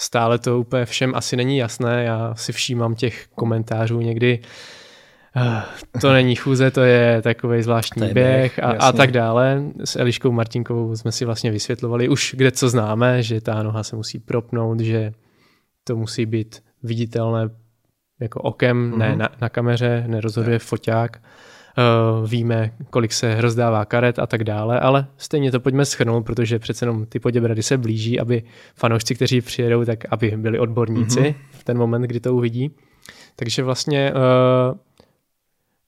[0.00, 2.04] Stále to úplně všem asi není jasné.
[2.04, 4.40] Já si všímám těch komentářů někdy,
[5.36, 9.62] uh, to není chůze, to je takový zvláštní je běh a, a tak dále.
[9.84, 13.96] S Eliškou Martinkovou jsme si vlastně vysvětlovali už kde co známe, že ta noha se
[13.96, 15.12] musí propnout, že
[15.84, 17.48] to musí být viditelné
[18.20, 18.98] jako okem, mm-hmm.
[18.98, 19.18] ne mhm.
[19.18, 21.22] na, na kameře, nerozhoduje foťák.
[21.78, 26.58] Eh, víme, kolik se rozdává karet a tak dále, ale stejně to pojďme schrnout, protože
[26.58, 28.42] přece jenom ty poděbrady se blíží, aby
[28.74, 31.34] fanoušci, kteří přijedou, tak aby byli odborníci mm-hmm.
[31.50, 32.70] v ten moment, kdy to uvidí.
[33.36, 34.78] Takže vlastně, uh,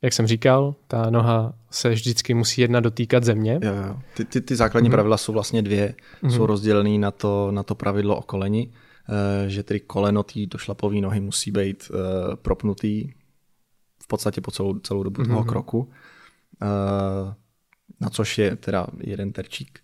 [0.03, 3.61] jak jsem říkal, ta noha se vždycky musí jedna dotýkat země.
[3.63, 3.97] Jo, jo.
[4.17, 4.93] Ty, ty, ty základní mm-hmm.
[4.93, 5.95] pravidla jsou vlastně dvě.
[6.23, 6.37] Mm-hmm.
[6.37, 11.01] Jsou rozdělený na to, na to pravidlo o koleni, uh, že tedy koleno té došlapové
[11.01, 11.99] nohy musí být uh,
[12.35, 13.09] propnutý
[14.13, 15.27] podstatě po celou, celou dobu mm-hmm.
[15.27, 15.49] toho mhm.
[15.49, 15.89] kroku, uh,
[18.01, 19.81] na což je teda jeden terčík.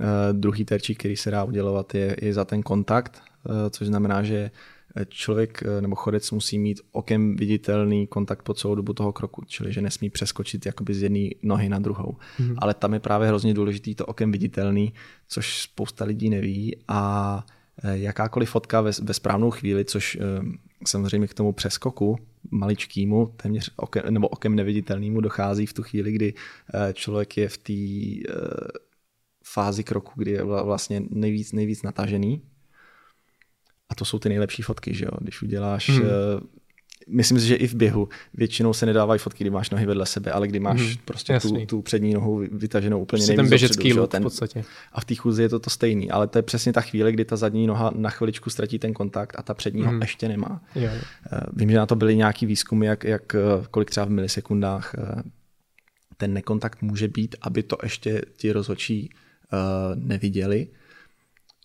[0.00, 4.22] Uh, druhý terčík, který se dá udělovat, je, je za ten kontakt, uh, což znamená,
[4.22, 4.50] že
[5.08, 9.82] člověk nebo chodec musí mít okem viditelný kontakt po celou dobu toho kroku, čili že
[9.82, 12.16] nesmí přeskočit jakoby z jedné nohy na druhou.
[12.38, 12.54] Mm-hmm.
[12.58, 14.92] Ale tam je právě hrozně důležitý to okem viditelný,
[15.28, 17.46] což spousta lidí neví a
[17.82, 20.18] jakákoliv fotka ve, ve správnou chvíli, což
[20.86, 22.18] samozřejmě k tomu přeskoku
[22.50, 26.34] maličkýmu, téměř okem, nebo okem neviditelnému dochází v tu chvíli, kdy
[26.74, 28.34] eh, člověk je v té eh,
[29.44, 32.42] fázi kroku, kdy je vlastně nejvíc, nejvíc natažený.
[33.88, 35.10] A to jsou ty nejlepší fotky, že jo?
[35.20, 36.02] Když uděláš hmm
[37.08, 40.32] myslím si, že i v běhu většinou se nedávají fotky, kdy máš nohy vedle sebe,
[40.32, 44.06] ale kdy máš hmm, prostě tu, tu přední nohu vytaženou úplně prostě ten běžecký dopředu,
[44.06, 44.64] ten, v podstatě.
[44.92, 47.24] A v té chůzi je to to stejný, ale to je přesně ta chvíle, kdy
[47.24, 49.94] ta zadní noha na chviličku ztratí ten kontakt a ta přední hmm.
[49.94, 50.62] ho ještě nemá.
[50.74, 50.90] Jo.
[50.92, 53.38] Eh, vím, že na to byly nějaký výzkumy, jak, jak eh,
[53.70, 55.22] kolik třeba v milisekundách eh,
[56.16, 59.10] ten nekontakt může být, aby to ještě ti rozhodčí
[59.94, 60.68] neviděli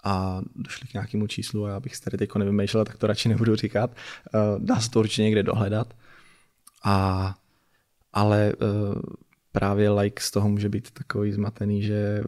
[0.03, 3.29] a došli k nějakému číslu a já bych se tady teď nevymýšlel, tak to radši
[3.29, 3.91] nebudu říkat.
[4.35, 5.93] Eh, dá se to určitě někde dohledat.
[6.83, 7.35] A,
[8.13, 8.99] ale eh,
[9.51, 12.23] právě like z toho může být takový zmatený, že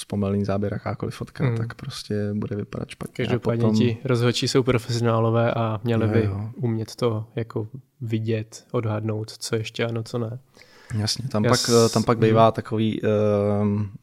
[0.00, 1.56] zpomalený záběr, jakákoliv fotka, hmm.
[1.56, 3.24] tak prostě bude vypadat špatně.
[3.24, 3.76] Každopádně potom...
[3.76, 7.68] ti rozhodčí jsou profesionálové a měli by umět to jako
[8.00, 10.38] vidět, odhadnout, co ještě ano, co ne.
[10.98, 11.66] Jasně, tam, Jas...
[11.66, 13.08] pak, tam pak bývá takový, uh,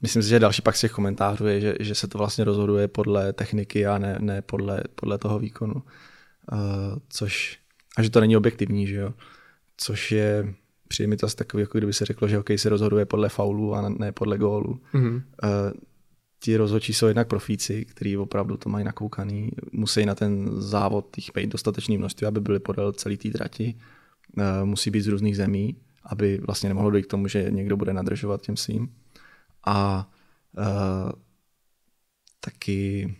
[0.01, 2.87] myslím si, že další pak z těch komentářů je, že, že se to vlastně rozhoduje
[2.87, 5.73] podle techniky a ne, ne podle, podle toho výkonu.
[5.73, 7.59] Uh, což,
[7.97, 9.13] a že to není objektivní, že jo.
[9.77, 10.53] Což je,
[10.87, 13.75] přijde mi to asi takový, jako kdyby se řeklo, že hokej se rozhoduje podle faulů
[13.75, 14.79] a ne podle gólu.
[14.93, 15.15] Mm-hmm.
[15.15, 15.71] Uh,
[16.39, 21.31] ti rozhodčí jsou jednak profíci, kteří opravdu to mají nakoukaný, musí na ten závod jich
[21.35, 23.75] být dostatečný množství, aby byli podél celý té trati,
[24.37, 27.93] uh, musí být z různých zemí, aby vlastně nemohlo dojít k tomu, že někdo bude
[27.93, 28.95] nadržovat těm svým.
[29.65, 30.09] A
[30.57, 31.11] uh,
[32.39, 33.15] taky,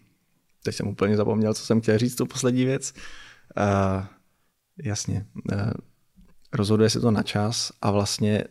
[0.63, 2.93] teď jsem úplně zapomněl, co jsem chtěl říct, tu poslední věc.
[3.57, 4.05] Uh,
[4.83, 5.71] jasně, uh,
[6.53, 8.43] rozhoduje se to na čas a vlastně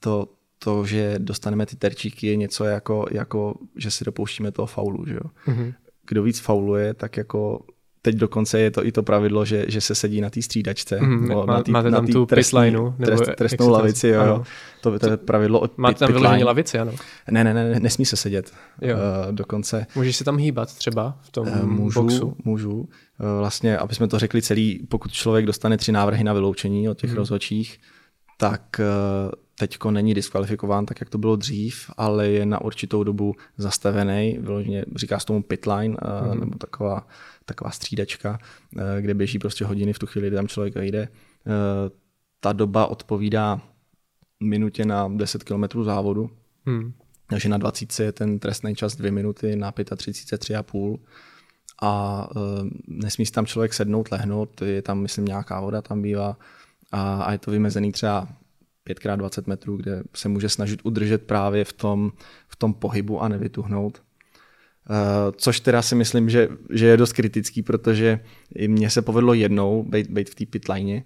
[0.00, 5.06] to, to, že dostaneme ty terčíky, je něco jako, jako že si dopouštíme toho faulu.
[5.06, 5.30] Že jo?
[5.46, 5.74] Mm-hmm.
[6.06, 7.66] Kdo víc fauluje, tak jako
[8.02, 11.00] teď dokonce je to i to pravidlo, že, že se sedí na té střídačce.
[11.00, 14.08] Mm, nebo má, na tý, máte tam na tu trestní, pitlineu, nebo trest, trestnou lavici,
[14.08, 14.44] jo, jo.
[14.80, 16.92] To, to je pravidlo od Máte pit, tam vyloženě lavici, ano?
[17.30, 18.52] Ne, ne, ne, nesmí se sedět.
[18.80, 18.96] Jo.
[18.96, 19.86] Uh, dokonce.
[19.94, 22.36] Můžeš se tam hýbat třeba v tom uh, můžu, boxu?
[22.44, 22.72] Můžu.
[22.72, 22.86] Uh,
[23.38, 27.10] vlastně, aby jsme to řekli celý, pokud člověk dostane tři návrhy na vyloučení od těch
[27.10, 27.16] mm.
[27.16, 27.78] rozhodčích,
[28.38, 33.34] tak uh, teďko není diskvalifikován tak, jak to bylo dřív, ale je na určitou dobu
[33.56, 35.96] zastavený, vyloženě říká se tomu pitline,
[36.32, 36.40] mm.
[36.40, 37.06] nebo taková,
[37.44, 38.38] taková střídačka,
[39.00, 41.08] kde běží prostě hodiny v tu chvíli, kdy tam člověk vejde.
[42.40, 43.60] Ta doba odpovídá
[44.40, 46.30] minutě na 10 km závodu,
[46.66, 46.92] mm.
[47.28, 50.98] takže na 20 je ten trestný čas 2 minuty, na 35 3,5
[51.82, 52.26] a
[52.88, 56.36] nesmí si tam člověk sednout, lehnout, je tam, myslím, nějaká voda tam bývá
[56.92, 58.28] a, a je to vymezený třeba
[58.94, 62.12] 5x20 metrů, kde se může snažit udržet právě v tom,
[62.48, 64.02] v tom pohybu a nevytuhnout.
[64.90, 64.96] Uh,
[65.36, 68.20] což teda si myslím, že, že je dost kritický, protože
[68.54, 71.02] i mně se povedlo jednou být, být v té pitline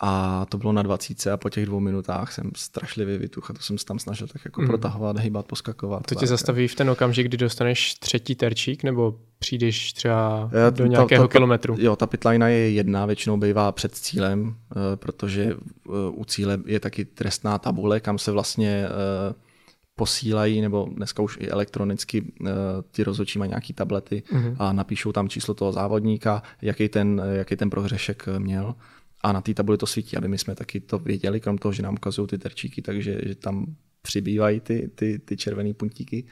[0.00, 3.60] a to bylo na 20 a po těch dvou minutách jsem strašlivě vytuch a to
[3.60, 4.66] jsem se tam snažil tak jako mm.
[4.66, 6.06] protahovat, hýbat, poskakovat.
[6.06, 10.86] To tě zastaví v ten okamžik, kdy dostaneš třetí terčík nebo přijdeš třeba Já, do
[10.86, 11.76] nějakého ta, ta, kilometru?
[11.78, 16.80] Jo, ta pitlina je jedna, většinou bývá před cílem, eh, protože eh, u cíle je
[16.80, 19.34] taky trestná tabule, kam se vlastně eh,
[19.96, 22.32] posílají, nebo dneska už i elektronicky
[22.90, 24.56] ti rozhodčí mají nějaký tablety mm-hmm.
[24.58, 28.74] a napíšou tam číslo toho závodníka, jaký ten, jaký ten prohřešek měl
[29.22, 31.82] a na té tabuli to svítí, aby my jsme taky to věděli, krom toho, že
[31.82, 33.66] nám ukazují ty terčíky, takže že tam
[34.02, 36.24] přibývají ty, ty, ty červené puntíky.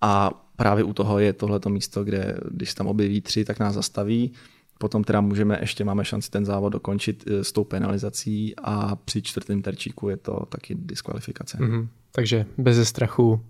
[0.00, 4.32] A právě u toho je tohleto místo, kde když tam objeví tři, tak nás zastaví.
[4.78, 9.22] Potom teda můžeme, ještě máme šanci ten závod dokončit eh, s tou penalizací a při
[9.22, 11.58] čtvrtém terčíku je to taky diskvalifikace.
[11.58, 11.88] Mm-hmm.
[12.12, 13.40] Takže bez strachu,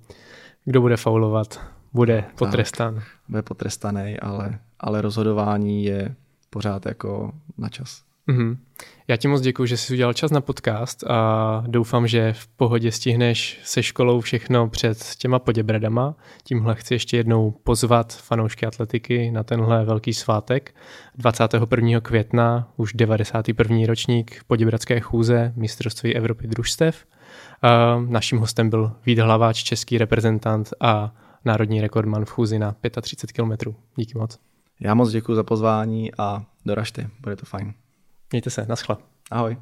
[0.65, 1.61] kdo bude faulovat,
[1.93, 2.95] bude potrestán.
[2.95, 6.15] Tak, bude potrestaný, ale, ale rozhodování je
[6.51, 8.06] pořád jako na čas.
[8.29, 8.57] Mm-hmm.
[9.09, 12.93] Já ti moc děkuji, že jsi udělal čas na podcast a doufám, že v pohodě
[12.93, 16.15] stihneš se školou všechno před těma poděbradama.
[16.45, 20.75] Tímhle chci ještě jednou pozvat fanoušky atletiky na tenhle velký svátek.
[21.15, 22.01] 21.
[22.01, 23.77] května, už 91.
[23.87, 27.07] ročník poděbradské chůze mistrovství Evropy družstev.
[28.09, 31.15] Naším hostem byl Vít Hlaváč, český reprezentant a
[31.45, 33.75] národní rekordman v chůzi na 35 km.
[33.97, 34.39] Díky moc.
[34.81, 37.75] Já moc děkuji za pozvání a doražte, bude to fajn.
[38.33, 38.97] Mějte se, naschle.
[39.31, 39.57] Ahoj.